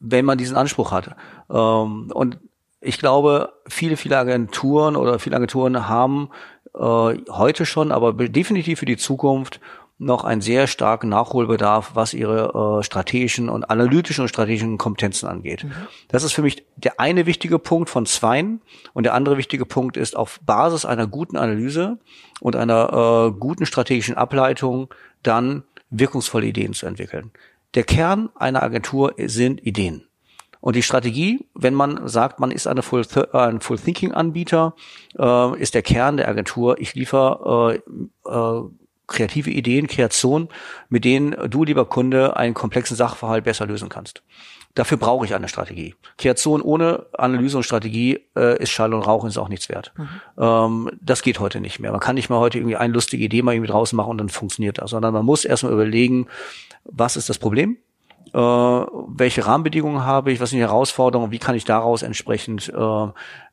[0.00, 1.16] wenn man diesen Anspruch hat.
[1.50, 2.38] Ähm, und
[2.80, 6.30] ich glaube, viele, viele Agenturen oder viele Agenturen haben
[6.74, 6.78] äh,
[7.30, 9.60] heute schon, aber definitiv für die Zukunft
[9.98, 15.64] noch einen sehr starken Nachholbedarf, was ihre äh, strategischen und analytischen und strategischen Kompetenzen angeht.
[15.64, 15.72] Mhm.
[16.06, 18.62] Das ist für mich der eine wichtige Punkt von zweien.
[18.94, 21.98] Und der andere wichtige Punkt ist, auf Basis einer guten Analyse
[22.40, 24.94] und einer äh, guten strategischen Ableitung
[25.24, 27.32] dann wirkungsvolle Ideen zu entwickeln.
[27.74, 30.04] Der Kern einer Agentur sind Ideen.
[30.60, 34.74] Und die Strategie, wenn man sagt, man ist eine Full, ein Full Thinking Anbieter,
[35.18, 36.80] äh, ist der Kern der Agentur.
[36.80, 37.80] Ich liefere
[38.26, 38.62] äh, äh,
[39.08, 40.48] kreative Ideen, Kreation,
[40.88, 44.22] mit denen du, lieber Kunde, einen komplexen Sachverhalt besser lösen kannst.
[44.74, 45.96] Dafür brauche ich eine Strategie.
[46.18, 49.92] Kreation ohne Analyse und Strategie äh, ist Schall und Rauch und ist auch nichts wert.
[49.96, 50.08] Mhm.
[50.38, 51.90] Ähm, das geht heute nicht mehr.
[51.90, 54.28] Man kann nicht mehr heute irgendwie eine lustige Idee mal irgendwie draußen machen und dann
[54.28, 56.28] funktioniert das, sondern man muss erstmal überlegen,
[56.84, 57.78] was ist das Problem?
[58.34, 63.06] äh, welche Rahmenbedingungen habe ich, was sind die Herausforderungen, wie kann ich daraus entsprechend äh,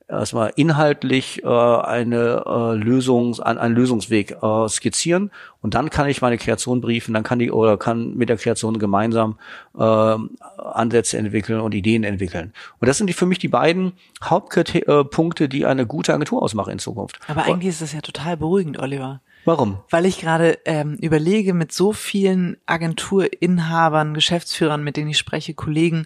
[0.07, 5.31] erstmal inhaltlich äh, eine äh, Lösungs, ein, einen Lösungsweg äh, skizzieren
[5.61, 8.77] und dann kann ich meine Kreation briefen, dann kann die oder kann mit der Kreation
[8.77, 9.37] gemeinsam
[9.77, 12.53] äh, Ansätze entwickeln und Ideen entwickeln.
[12.79, 13.93] Und das sind die, für mich die beiden
[14.23, 17.19] Hauptpunkte, die eine gute Agentur ausmachen in Zukunft.
[17.27, 19.21] Aber eigentlich ist das ja total beruhigend, Oliver.
[19.45, 19.77] Warum?
[19.91, 26.05] Weil ich gerade ähm, überlege, mit so vielen Agenturinhabern, Geschäftsführern, mit denen ich spreche, Kollegen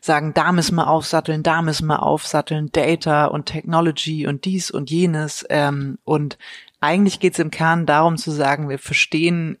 [0.00, 4.90] sagen, da müssen wir aufsatteln, da müssen wir aufsatteln, Data und Technology und dies und
[4.90, 5.46] jenes.
[5.48, 6.38] Ähm, und
[6.80, 9.58] eigentlich geht es im Kern darum zu sagen, wir verstehen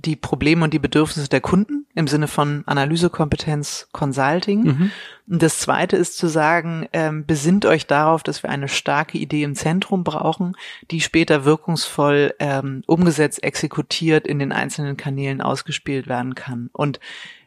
[0.00, 4.62] die Probleme und die Bedürfnisse der Kunden im Sinne von Analysekompetenz, Consulting.
[4.62, 4.90] Mhm.
[5.28, 9.44] Und das Zweite ist zu sagen, ähm, besinnt euch darauf, dass wir eine starke Idee
[9.44, 10.56] im Zentrum brauchen,
[10.90, 16.70] die später wirkungsvoll ähm, umgesetzt, exekutiert, in den einzelnen Kanälen ausgespielt werden kann.
[16.72, 16.98] Und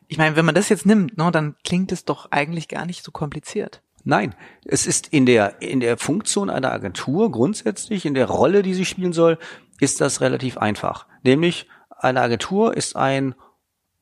[0.07, 3.03] ich meine, wenn man das jetzt nimmt, ne, dann klingt es doch eigentlich gar nicht
[3.03, 3.81] so kompliziert.
[4.05, 8.73] Nein, es ist in der, in der Funktion einer Agentur grundsätzlich, in der Rolle, die
[8.73, 9.37] sie spielen soll,
[9.81, 11.07] ist das relativ einfach.
[11.23, 11.67] Nämlich,
[11.99, 13.35] eine Agentur ist ein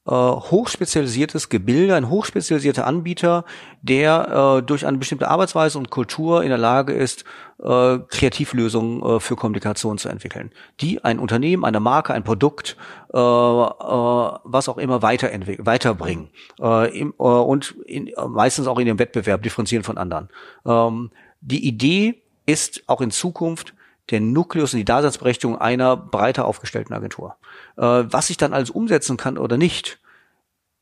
[0.07, 3.43] äh, hochspezialisiertes Gebilde, ein hochspezialisierter Anbieter,
[3.81, 7.23] der äh, durch eine bestimmte Arbeitsweise und Kultur in der Lage ist,
[7.57, 12.77] äh, Kreativlösungen äh, für Kommunikation zu entwickeln, die ein Unternehmen, eine Marke, ein Produkt,
[13.13, 16.29] äh, äh, was auch immer weiterbringen
[16.61, 20.29] äh, im, äh, und in, meistens auch in dem Wettbewerb differenzieren von anderen.
[20.67, 21.09] Ähm,
[21.41, 23.73] die Idee ist auch in Zukunft
[24.11, 27.37] der Nukleus und die Daseinsberechtigung einer breiter aufgestellten Agentur.
[27.78, 29.99] Äh, was ich dann alles umsetzen kann oder nicht,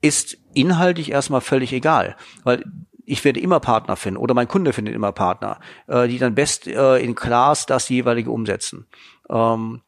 [0.01, 2.63] ist inhaltlich erstmal völlig egal, weil
[3.05, 6.67] ich werde immer Partner finden oder mein Kunde findet immer Partner, äh, die dann best
[6.67, 8.85] äh, in Class das jeweilige umsetzen.
[9.29, 9.81] Ähm,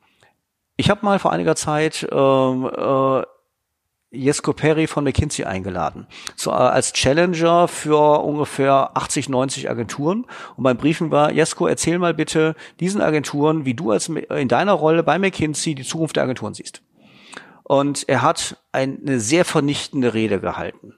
[0.78, 3.22] ich habe mal vor einiger Zeit ähm, äh,
[4.12, 6.08] Jesko Perry von McKinsey eingeladen.
[6.36, 10.26] So, als Challenger für ungefähr 80, 90 Agenturen.
[10.56, 14.74] Und mein Briefing war, Jesko, erzähl mal bitte diesen Agenturen, wie du als in deiner
[14.74, 16.82] Rolle bei McKinsey die Zukunft der Agenturen siehst.
[17.66, 20.96] Und er hat eine sehr vernichtende Rede gehalten.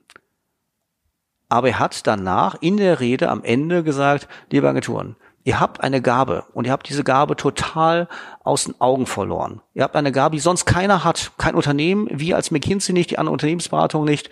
[1.50, 5.16] Aber er hat danach in der Rede am Ende gesagt, liebe Agenturen,
[5.48, 8.10] Ihr habt eine Gabe und ihr habt diese Gabe total
[8.44, 9.62] aus den Augen verloren.
[9.74, 11.32] Ihr habt eine Gabe, die sonst keiner hat.
[11.38, 14.30] Kein Unternehmen, wir als McKinsey nicht, die andere Unternehmensberatung nicht.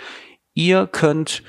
[0.56, 1.42] Ihr könnt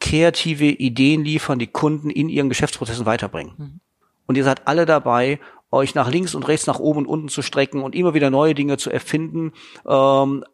[0.00, 3.54] kreative Ideen liefern, die Kunden in ihren Geschäftsprozessen weiterbringen.
[3.56, 3.80] Mhm.
[4.26, 5.38] Und ihr seid alle dabei,
[5.76, 8.54] euch nach links und rechts, nach oben und unten zu strecken und immer wieder neue
[8.54, 9.52] Dinge zu erfinden.
[9.86, 10.44] Ähm,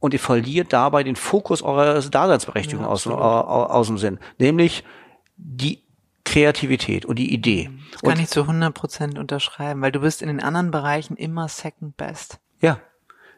[0.00, 4.18] und ihr verliert dabei den Fokus eurer Daseinsberechtigung ja, aus, äh, aus dem Sinn.
[4.38, 4.82] Nämlich
[5.36, 5.84] die
[6.24, 7.70] Kreativität und die Idee.
[7.92, 11.16] Das kann und, ich zu 100 Prozent unterschreiben, weil du bist in den anderen Bereichen
[11.16, 12.38] immer second best.
[12.60, 12.78] Ja.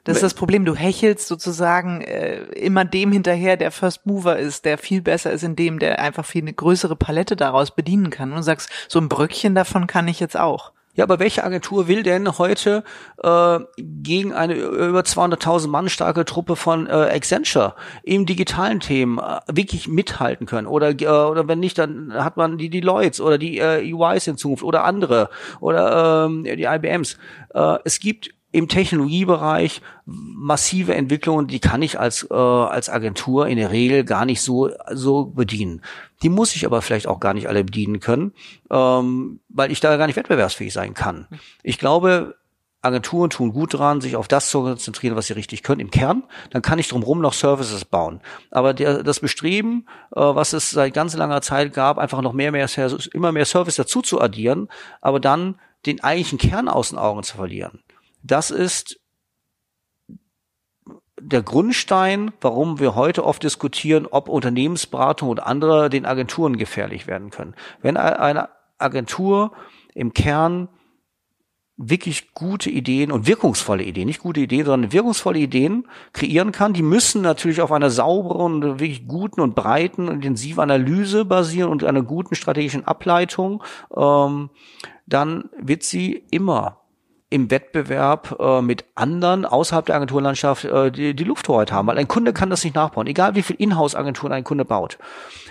[0.05, 0.67] Das ist das Problem.
[0.67, 5.43] Du hechelst sozusagen äh, immer dem hinterher, der First Mover ist, der viel besser ist
[5.43, 8.35] in dem, der einfach viel eine größere Palette daraus bedienen kann.
[8.35, 10.74] Und sagst, so ein Bröckchen davon kann ich jetzt auch.
[10.95, 12.85] Ja, aber welche Agentur will denn heute
[13.23, 17.75] äh, gegen eine über 200.000 Mann starke Truppe von äh, Accenture
[18.05, 20.69] im digitalen Themen äh, wirklich mithalten können?
[20.69, 24.37] Oder äh, oder wenn nicht, dann hat man die Deloittes oder die äh, EYs in
[24.37, 25.31] Zukunft oder andere
[25.61, 27.19] oder ähm, die IBMs.
[27.53, 33.57] Äh, es gibt im Technologiebereich massive Entwicklungen, die kann ich als äh, als Agentur in
[33.57, 35.83] der Regel gar nicht so so bedienen.
[36.23, 38.33] Die muss ich aber vielleicht auch gar nicht alle bedienen können,
[38.71, 41.27] ähm, weil ich da gar nicht wettbewerbsfähig sein kann.
[41.65, 42.37] Ich glaube,
[42.81, 46.23] Agenturen tun gut dran, sich auf das zu konzentrieren, was sie richtig können im Kern.
[46.51, 48.21] Dann kann ich drumherum noch Services bauen.
[48.53, 52.53] Aber der, das Bestreben, äh, was es seit ganz langer Zeit gab, einfach noch mehr,
[52.53, 52.69] mehr,
[53.13, 54.69] immer mehr Service dazu zu addieren,
[55.01, 57.81] aber dann den eigentlichen Kern aus den Augen zu verlieren
[58.25, 58.99] das ist
[61.21, 67.31] der Grundstein, warum wir heute oft diskutieren, ob Unternehmensberatung und andere den Agenturen gefährlich werden
[67.31, 67.55] können.
[67.81, 68.49] Wenn eine
[68.79, 69.53] Agentur
[69.95, 70.69] im Kern
[71.77, 76.73] wirklich gute Ideen und wirkungsvolle Ideen, nicht gute Ideen, sondern wirkungsvolle Ideen kreieren kann.
[76.73, 82.03] Die müssen natürlich auf einer sauberen, wirklich guten und breiten, intensiven Analyse basieren und einer
[82.03, 83.63] guten strategischen Ableitung.
[83.95, 84.51] Ähm,
[85.07, 86.84] dann wird sie immer
[87.31, 92.09] im Wettbewerb äh, mit anderen außerhalb der Agenturlandschaft äh, die, die Lufthoheit haben, weil ein
[92.09, 94.99] Kunde kann das nicht nachbauen, egal wie viel Inhouse-Agenturen ein Kunde baut.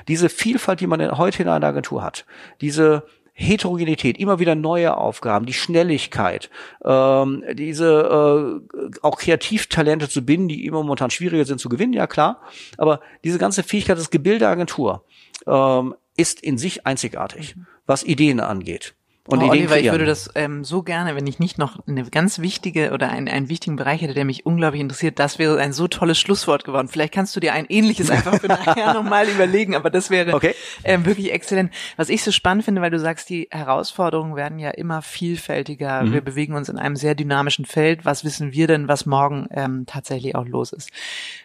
[0.07, 2.25] Diese Vielfalt, die man heute in einer Agentur hat,
[2.61, 3.03] diese
[3.33, 6.51] Heterogenität, immer wieder neue Aufgaben, die Schnelligkeit,
[6.85, 12.05] ähm, diese äh, auch Kreativtalente zu binden, die immer momentan schwieriger sind zu gewinnen, ja
[12.05, 12.41] klar,
[12.77, 15.03] aber diese ganze Fähigkeit des Gebilde Agentur
[15.47, 17.55] ähm, ist in sich einzigartig,
[17.87, 18.93] was Ideen angeht.
[19.25, 22.39] Und oh, Oliver, ich würde das ähm, so gerne, wenn ich nicht noch eine ganz
[22.39, 25.87] wichtige oder einen, einen wichtigen Bereich hätte, der mich unglaublich interessiert, das wäre ein so
[25.87, 26.89] tolles Schlusswort geworden.
[26.89, 30.53] Vielleicht kannst du dir ein ähnliches einfach für nachher nochmal überlegen, aber das wäre okay.
[30.83, 31.71] ähm, wirklich exzellent.
[31.95, 36.03] Was ich so spannend finde, weil du sagst, die Herausforderungen werden ja immer vielfältiger.
[36.03, 36.13] Mhm.
[36.13, 38.03] Wir bewegen uns in einem sehr dynamischen Feld.
[38.03, 40.89] Was wissen wir denn, was morgen ähm, tatsächlich auch los ist?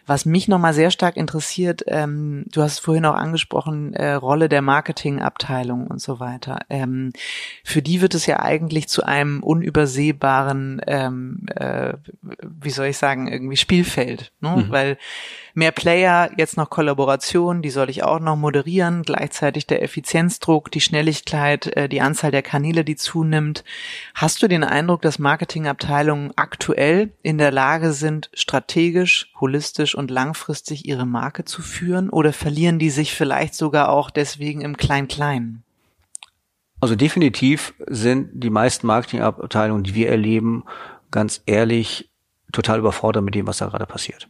[0.05, 4.49] Was mich nochmal sehr stark interessiert, ähm, du hast es vorhin auch angesprochen, äh, Rolle
[4.49, 6.59] der Marketingabteilung und so weiter.
[6.69, 7.13] Ähm,
[7.69, 11.93] für die wird es ja eigentlich zu einem unübersehbaren, ähm, äh,
[12.41, 14.65] wie soll ich sagen, irgendwie Spielfeld, ne?
[14.65, 14.71] Mhm.
[14.71, 14.97] weil
[15.53, 20.81] mehr Player, jetzt noch Kollaboration, die soll ich auch noch moderieren, gleichzeitig der Effizienzdruck, die
[20.81, 23.63] Schnelligkeit, äh, die Anzahl der Kanäle, die zunimmt.
[24.15, 30.87] Hast du den Eindruck, dass Marketingabteilungen aktuell in der Lage sind, strategisch, holistisch und langfristig
[30.87, 35.63] ihre Marke zu führen oder verlieren die sich vielleicht sogar auch deswegen im Klein-Klein?
[36.79, 40.63] Also definitiv sind die meisten Marketingabteilungen, die wir erleben,
[41.11, 42.09] ganz ehrlich
[42.51, 44.27] total überfordert mit dem, was da gerade passiert.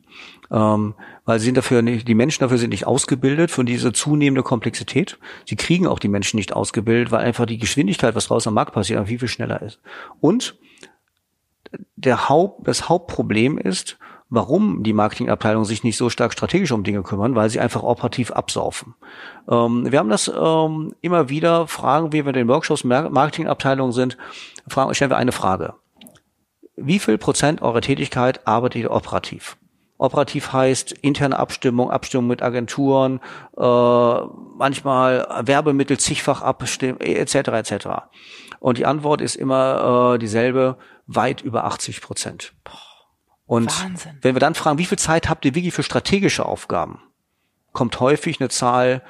[0.52, 0.96] Ähm,
[1.26, 5.18] weil sie sind dafür nicht, die Menschen dafür sind nicht ausgebildet von dieser zunehmende Komplexität.
[5.46, 8.74] Sie kriegen auch die Menschen nicht ausgebildet, weil einfach die Geschwindigkeit, was draußen am Markt
[8.74, 9.80] passiert, viel, viel schneller ist.
[10.20, 10.58] Und
[11.96, 13.98] der Haupt, das Hauptproblem ist,
[14.30, 18.32] warum die Marketingabteilung sich nicht so stark strategisch um Dinge kümmern, weil sie einfach operativ
[18.32, 18.94] absaufen.
[19.50, 24.18] Ähm, wir haben das ähm, immer wieder, fragen wir, wenn wir in Workshops Marketingabteilungen sind,
[24.68, 25.74] fragen, stellen wir eine Frage.
[26.76, 29.58] Wie viel Prozent eurer Tätigkeit arbeitet ihr operativ?
[29.98, 33.20] Operativ heißt interne Abstimmung, Abstimmung mit Agenturen,
[33.58, 33.62] äh,
[34.58, 37.36] manchmal Werbemittel zigfach abstimmen, etc.
[37.50, 37.88] etc.
[38.62, 42.54] Und die Antwort ist immer äh, dieselbe, weit über 80 Prozent.
[43.50, 44.20] Und Wahnsinn.
[44.22, 47.02] wenn wir dann fragen, wie viel Zeit habt ihr wirklich für strategische Aufgaben,
[47.74, 49.02] kommt häufig eine Zahl,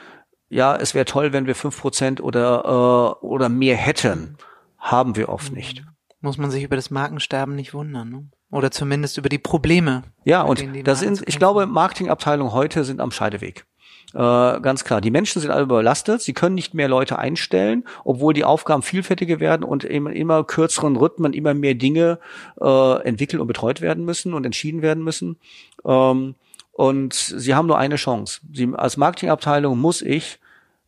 [0.47, 4.37] ja, es wäre toll, wenn wir fünf Prozent oder, äh, oder mehr hätten.
[4.77, 5.83] Haben wir oft nicht.
[6.21, 8.29] Muss man sich über das Markensterben nicht wundern, ne?
[8.49, 10.03] Oder zumindest über die Probleme.
[10.23, 13.65] Ja, und das sind, ich glaube, Marketingabteilungen heute sind am Scheideweg.
[14.13, 14.17] Äh,
[14.61, 15.01] ganz klar.
[15.01, 16.21] Die Menschen sind alle überlastet.
[16.21, 20.95] Sie können nicht mehr Leute einstellen, obwohl die Aufgaben vielfältiger werden und in immer kürzeren
[20.95, 22.19] Rhythmen immer mehr Dinge
[22.59, 25.37] äh, entwickelt und betreut werden müssen und entschieden werden müssen.
[25.85, 26.35] Ähm,
[26.71, 28.41] und sie haben nur eine Chance.
[28.53, 30.39] Sie, als Marketingabteilung muss ich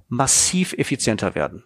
[0.07, 1.63] massiv effizienter werden.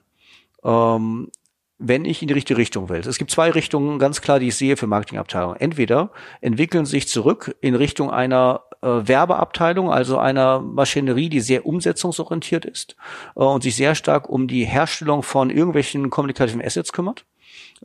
[0.64, 1.30] Ähm,
[1.78, 2.99] wenn ich in die richtige Richtung will.
[2.99, 5.60] Es gibt zwei Richtungen, ganz klar, die ich sehe für Marketingabteilungen.
[5.60, 6.10] Entweder
[6.41, 12.96] entwickeln sich zurück in Richtung einer Werbeabteilung, also einer Maschinerie, die sehr umsetzungsorientiert ist
[13.36, 17.26] äh, und sich sehr stark um die Herstellung von irgendwelchen kommunikativen Assets kümmert,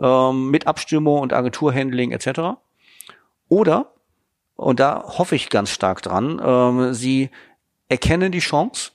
[0.00, 2.58] äh, mit Abstimmung und Agenturhandling etc.
[3.48, 3.92] Oder,
[4.56, 7.30] und da hoffe ich ganz stark dran, ähm, sie
[7.88, 8.92] erkennen die Chance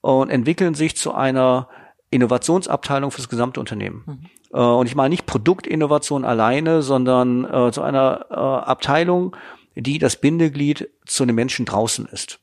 [0.00, 1.68] und entwickeln sich zu einer
[2.10, 4.04] Innovationsabteilung für das gesamte Unternehmen.
[4.06, 4.30] Mhm.
[4.54, 9.36] Äh, und ich meine nicht Produktinnovation alleine, sondern äh, zu einer äh, Abteilung,
[9.74, 12.40] die das Bindeglied zu den Menschen draußen ist.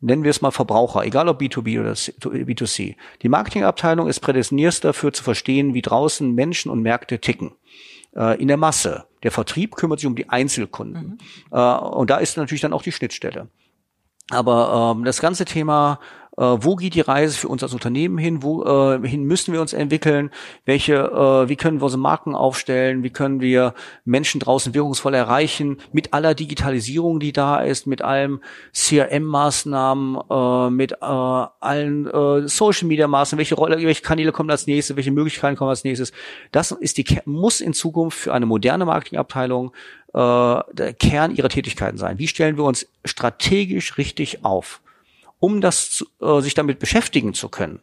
[0.00, 2.96] nennen wir es mal Verbraucher, egal ob B2B oder B2C.
[3.22, 7.52] Die Marketingabteilung ist prädestiniert dafür zu verstehen, wie draußen Menschen und Märkte ticken.
[8.14, 9.06] Äh, in der Masse.
[9.22, 11.02] Der Vertrieb kümmert sich um die Einzelkunden.
[11.02, 11.18] Mhm.
[11.50, 13.48] Äh, und da ist natürlich dann auch die Schnittstelle.
[14.30, 15.98] Aber ähm, das ganze Thema
[16.36, 20.30] wo geht die Reise für uns als Unternehmen hin, wo äh, müssen wir uns entwickeln,
[20.64, 23.74] welche, äh, wie können wir unsere Marken aufstellen, wie können wir
[24.04, 28.40] Menschen draußen wirkungsvoll erreichen, mit aller Digitalisierung, die da ist, mit allen
[28.72, 35.12] CRM-Maßnahmen, äh, mit äh, allen äh, Social-Media-Maßnahmen, welche Rolle, welche Kanäle kommen als nächstes, welche
[35.12, 36.12] Möglichkeiten kommen als nächstes.
[36.50, 39.72] Das ist die muss in Zukunft für eine moderne Marketingabteilung
[40.12, 40.18] äh,
[40.72, 42.18] der Kern ihrer Tätigkeiten sein.
[42.18, 44.80] Wie stellen wir uns strategisch richtig auf?
[45.44, 47.80] Um das äh, sich damit beschäftigen zu können,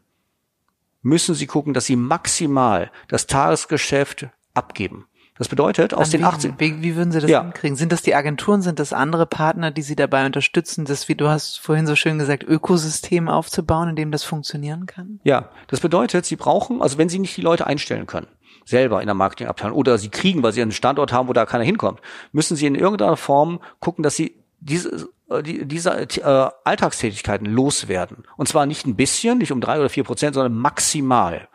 [1.03, 5.05] müssen sie gucken, dass sie maximal das Tagesgeschäft abgeben.
[5.37, 6.55] Das bedeutet, aus den wie, 18.
[6.57, 7.41] Wie, wie würden Sie das ja.
[7.41, 7.75] hinkriegen?
[7.75, 11.29] Sind das die Agenturen, sind das andere Partner, die Sie dabei unterstützen, das, wie du
[11.29, 15.19] hast vorhin so schön gesagt, Ökosystem aufzubauen, in dem das funktionieren kann?
[15.23, 18.27] Ja, das bedeutet, Sie brauchen, also wenn Sie nicht die Leute einstellen können,
[18.65, 21.63] selber in der Marketingabteilung oder Sie kriegen, weil Sie einen Standort haben, wo da keiner
[21.63, 22.01] hinkommt,
[22.31, 25.09] müssen Sie in irgendeiner Form gucken, dass Sie diese
[25.41, 28.23] die, diese äh, Alltagstätigkeiten loswerden.
[28.37, 31.47] Und zwar nicht ein bisschen, nicht um drei oder vier Prozent, sondern maximal.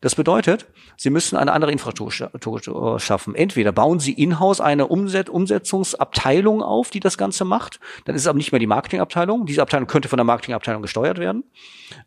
[0.00, 0.66] Das bedeutet,
[0.98, 3.34] Sie müssen eine andere Infrastruktur schaffen.
[3.34, 7.80] Entweder bauen Sie in-house eine Umset Umsetzungsabteilung auf, die das Ganze macht.
[8.04, 9.46] Dann ist es aber nicht mehr die Marketingabteilung.
[9.46, 11.44] Diese Abteilung könnte von der Marketingabteilung gesteuert werden.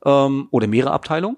[0.05, 1.37] Ähm, oder mehrere Abteilungen.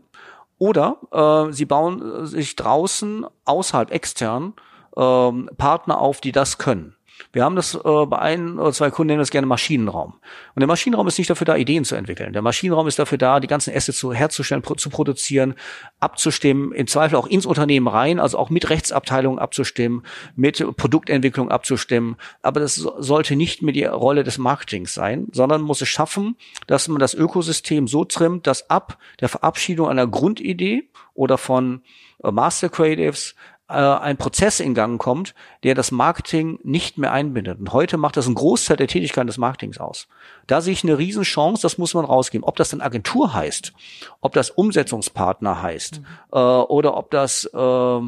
[0.58, 4.54] Oder äh, Sie bauen sich draußen, außerhalb extern,
[4.96, 6.96] ähm, Partner auf, die das können.
[7.34, 10.14] Wir haben das äh, bei ein oder zwei Kunden nennen das gerne Maschinenraum.
[10.56, 12.34] Und der Maschinenraum ist nicht dafür da, Ideen zu entwickeln.
[12.34, 15.56] Der Maschinenraum ist dafür da, die ganzen Assets zu, herzustellen, pro, zu produzieren,
[16.00, 20.04] abzustimmen, im Zweifel auch ins Unternehmen rein, also auch mit Rechtsabteilungen abzustimmen,
[20.36, 22.18] mit Produktentwicklung abzustimmen.
[22.42, 26.36] Aber das sollte nicht mehr die Rolle des Marketings sein, sondern muss es schaffen,
[26.68, 31.82] dass man das Ökosystem so trimmt, dass ab der Verabschiedung einer Grundidee oder von
[32.24, 33.36] äh, Master Creatives
[33.72, 37.60] äh, ein Prozess in Gang kommt, der das Marketing nicht mehr einbindet.
[37.60, 40.08] Und heute macht das einen Großteil der Tätigkeit des Marketings aus.
[40.48, 42.44] Da sehe ich eine Riesenchance, das muss man rausgeben.
[42.44, 43.74] Ob das dann Agentur heißt,
[44.20, 46.06] ob das Umsetzungspartner heißt mhm.
[46.32, 48.02] äh, oder ob das äh,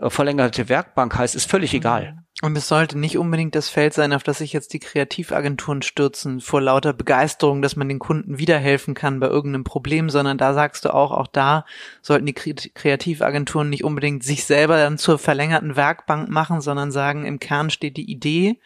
[0.00, 1.78] verlängerte Werkbank heißt, ist völlig mhm.
[1.78, 2.18] egal.
[2.42, 6.40] Und es sollte nicht unbedingt das Feld sein, auf das sich jetzt die Kreativagenturen stürzen,
[6.40, 10.84] vor lauter Begeisterung, dass man den Kunden wiederhelfen kann bei irgendeinem Problem, sondern da sagst
[10.84, 11.64] du auch, auch da
[12.02, 17.38] sollten die Kreativagenturen nicht unbedingt sich selber dann zur verlängerten Werkbank machen, sondern sagen, im
[17.38, 18.58] Kern steht die Idee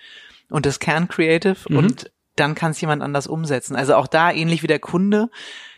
[0.49, 1.77] und das Kern Creative mhm.
[1.77, 3.77] und dann kann es jemand anders umsetzen.
[3.77, 5.29] Also auch da ähnlich wie der Kunde,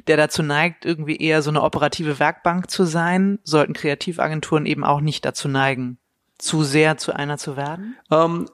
[0.06, 5.00] der dazu neigt, irgendwie eher so eine operative Werkbank zu sein, sollten Kreativagenturen eben auch
[5.00, 5.98] nicht dazu neigen,
[6.38, 7.96] zu sehr zu einer zu werden?
[8.10, 8.48] Ähm,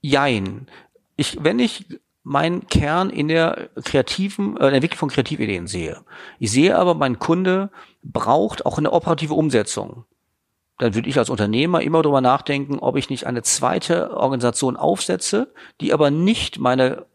[0.00, 0.68] jein.
[1.16, 1.86] Ich, wenn ich
[2.22, 6.04] meinen Kern in der kreativen, äh, Entwicklung von Kreativideen sehe.
[6.38, 7.70] Ich sehe aber, mein Kunde
[8.02, 10.04] braucht auch eine operative Umsetzung.
[10.78, 15.52] Dann würde ich als Unternehmer immer darüber nachdenken, ob ich nicht eine zweite Organisation aufsetze,
[15.80, 17.06] die aber nicht meine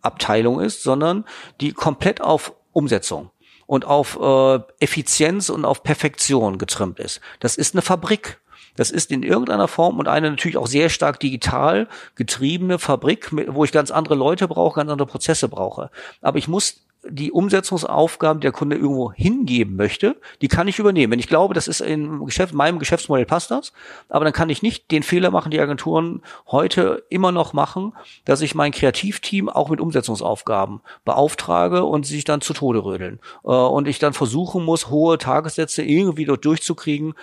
[0.00, 1.24] Kreativabteilung ist, sondern
[1.60, 3.30] die komplett auf Umsetzung
[3.66, 7.20] und auf äh, Effizienz und auf Perfektion getrimmt ist.
[7.38, 8.40] Das ist eine Fabrik.
[8.76, 13.64] Das ist in irgendeiner Form und eine natürlich auch sehr stark digital getriebene Fabrik, wo
[13.64, 15.90] ich ganz andere Leute brauche, ganz andere Prozesse brauche.
[16.22, 21.12] Aber ich muss die Umsetzungsaufgaben, die der Kunde irgendwo hingeben möchte, die kann ich übernehmen.
[21.12, 23.72] Wenn ich glaube, das ist in Geschäft, meinem Geschäftsmodell passt das,
[24.08, 27.94] aber dann kann ich nicht den Fehler machen, die Agenturen heute immer noch machen,
[28.24, 33.18] dass ich mein Kreativteam auch mit Umsetzungsaufgaben beauftrage und sie sich dann zu Tode rödeln.
[33.44, 37.14] Äh, und ich dann versuchen muss, hohe Tagessätze irgendwie dort durchzukriegen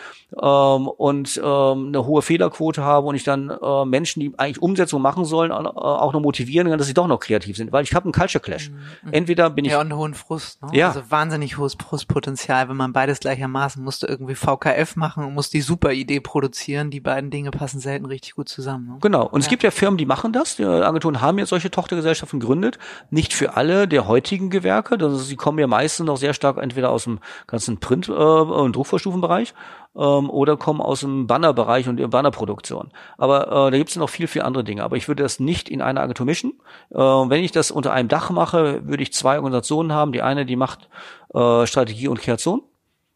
[0.41, 5.01] ähm, und ähm, eine hohe Fehlerquote habe und ich dann äh, Menschen, die eigentlich Umsetzung
[5.01, 8.05] machen sollen, auch noch motivieren kann, dass sie doch noch kreativ sind, weil ich habe
[8.05, 8.69] einen Culture Clash.
[8.69, 9.13] Mhm.
[9.13, 9.73] Entweder bin ich.
[9.73, 10.61] Ja, und hohen Frust.
[10.63, 10.69] Ne?
[10.73, 10.87] Ja.
[10.89, 15.61] Also wahnsinnig hohes Frustpotenzial, wenn man beides gleichermaßen musste irgendwie VKF machen und muss die
[15.61, 16.89] super Idee produzieren.
[16.89, 18.87] Die beiden Dinge passen selten richtig gut zusammen.
[18.87, 18.97] Ne?
[19.01, 19.25] Genau.
[19.27, 19.45] Und ja.
[19.45, 20.55] es gibt ja Firmen, die machen das.
[20.55, 22.79] Die Agenturen haben jetzt solche Tochtergesellschaften gegründet.
[23.09, 24.95] Nicht für alle der heutigen Gewerke.
[24.95, 28.75] Also sie kommen ja meistens noch sehr stark entweder aus dem ganzen Print- äh, und
[28.75, 29.53] Druckvorstufenbereich
[29.97, 32.91] ähm, oder kommen aus dem Bannerbereich und der Bannerproduktion.
[33.17, 34.83] Aber äh, da gibt es noch viel, viel andere Dinge.
[34.83, 36.53] Aber ich würde das nicht in einer Agentur mischen.
[36.91, 40.11] Äh, wenn ich das unter einem Dach mache, würde ich zwei Organisationen haben.
[40.11, 40.89] Die eine, die macht
[41.33, 42.61] äh, Strategie und Kreation.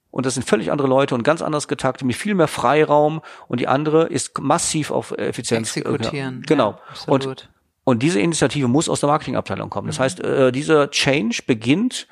[0.09, 3.21] Und das sind völlig andere Leute und ganz anders getaktet, mit viel mehr Freiraum.
[3.47, 5.75] Und die andere ist massiv auf Effizienz.
[5.77, 6.43] Exekutieren.
[6.47, 6.71] Genau.
[7.07, 7.49] Ja, und,
[7.85, 9.87] und diese Initiative muss aus der Marketingabteilung kommen.
[9.87, 10.03] Das mhm.
[10.03, 12.07] heißt, äh, dieser Change beginnt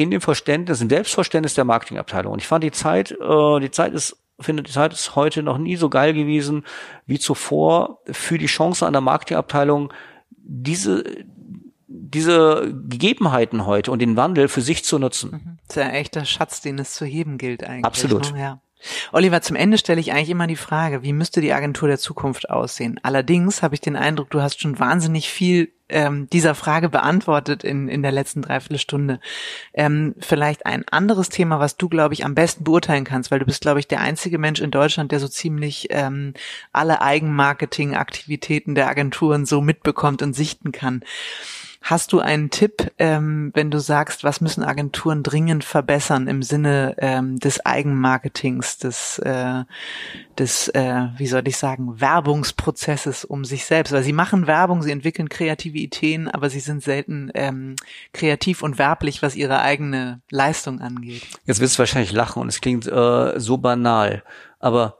[0.00, 2.32] in dem Verständnis, im Selbstverständnis der Marketingabteilung.
[2.32, 5.58] Und ich fand die Zeit, äh, die Zeit ist finde, die Zeit ist heute noch
[5.58, 6.64] nie so geil gewesen
[7.04, 9.92] wie zuvor für die Chance an der Marketingabteilung,
[10.30, 11.04] diese
[11.86, 15.30] diese Gegebenheiten heute und den Wandel für sich zu nutzen.
[15.32, 15.58] Mhm.
[15.66, 17.84] Das ist ja echt der Schatz, den es zu heben gilt eigentlich.
[17.84, 18.32] Absolut.
[18.32, 18.40] Ne?
[18.40, 18.62] Ja.
[19.12, 22.50] Oliver, zum Ende stelle ich eigentlich immer die Frage, wie müsste die Agentur der Zukunft
[22.50, 22.98] aussehen?
[23.02, 27.88] Allerdings habe ich den Eindruck, du hast schon wahnsinnig viel ähm, dieser Frage beantwortet in,
[27.88, 29.20] in der letzten Dreiviertelstunde.
[29.74, 33.44] Ähm, vielleicht ein anderes Thema, was du, glaube ich, am besten beurteilen kannst, weil du
[33.44, 36.34] bist, glaube ich, der einzige Mensch in Deutschland, der so ziemlich ähm,
[36.72, 41.04] alle Eigenmarketing-Aktivitäten der Agenturen so mitbekommt und sichten kann.
[41.82, 46.94] Hast du einen Tipp, ähm, wenn du sagst, was müssen Agenturen dringend verbessern im Sinne
[46.98, 49.64] ähm, des Eigenmarketings, des, äh,
[50.38, 53.92] des äh, wie soll ich sagen, Werbungsprozesses um sich selbst?
[53.92, 57.76] Weil sie machen Werbung, sie entwickeln kreative Ideen, aber sie sind selten ähm,
[58.12, 61.22] kreativ und werblich, was ihre eigene Leistung angeht.
[61.46, 64.22] Jetzt wirst du wahrscheinlich lachen und es klingt äh, so banal,
[64.58, 64.99] aber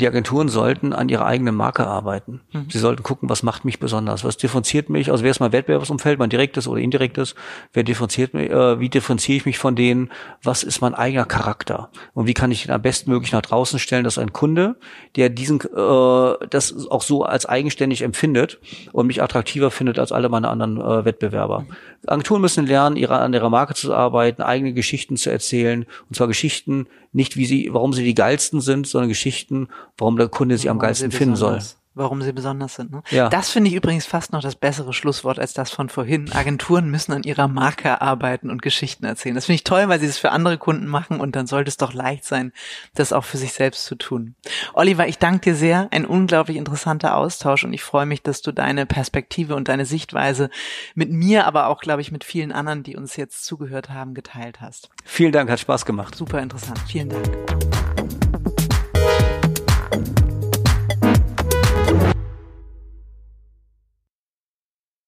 [0.00, 2.40] die Agenturen sollten an ihrer eigenen Marke arbeiten.
[2.52, 2.66] Mhm.
[2.70, 6.20] Sie sollten gucken, was macht mich besonders, was differenziert mich, also wer ist mein Wettbewerbsumfeld,
[6.20, 7.34] mein direktes oder indirektes,
[7.72, 10.10] wer differenziert mich, äh, wie differenziere ich mich von denen,
[10.42, 14.04] was ist mein eigener Charakter und wie kann ich ihn am bestmöglich nach draußen stellen,
[14.04, 14.76] dass ein Kunde,
[15.16, 18.60] der diesen äh, das auch so als eigenständig empfindet
[18.92, 21.60] und mich attraktiver findet als alle meine anderen äh, Wettbewerber.
[21.60, 21.66] Mhm.
[22.06, 26.28] Agenturen müssen lernen, ihre, an ihrer Marke zu arbeiten, eigene Geschichten zu erzählen und zwar
[26.28, 29.68] Geschichten, nicht wie sie, warum sie die geilsten sind, sondern Geschichten,
[29.98, 31.60] warum der Kunde sie am geilsten finden soll
[31.98, 32.92] warum sie besonders sind.
[32.92, 33.02] Ne?
[33.10, 33.28] Ja.
[33.28, 36.32] Das finde ich übrigens fast noch das bessere Schlusswort als das von vorhin.
[36.32, 39.34] Agenturen müssen an ihrer Marke arbeiten und Geschichten erzählen.
[39.34, 41.76] Das finde ich toll, weil sie es für andere Kunden machen und dann sollte es
[41.76, 42.52] doch leicht sein,
[42.94, 44.34] das auch für sich selbst zu tun.
[44.72, 45.88] Oliver, ich danke dir sehr.
[45.90, 50.50] Ein unglaublich interessanter Austausch und ich freue mich, dass du deine Perspektive und deine Sichtweise
[50.94, 54.60] mit mir, aber auch, glaube ich, mit vielen anderen, die uns jetzt zugehört haben, geteilt
[54.60, 54.88] hast.
[55.04, 56.14] Vielen Dank, hat Spaß gemacht.
[56.14, 56.78] Super interessant.
[56.86, 57.67] Vielen Dank.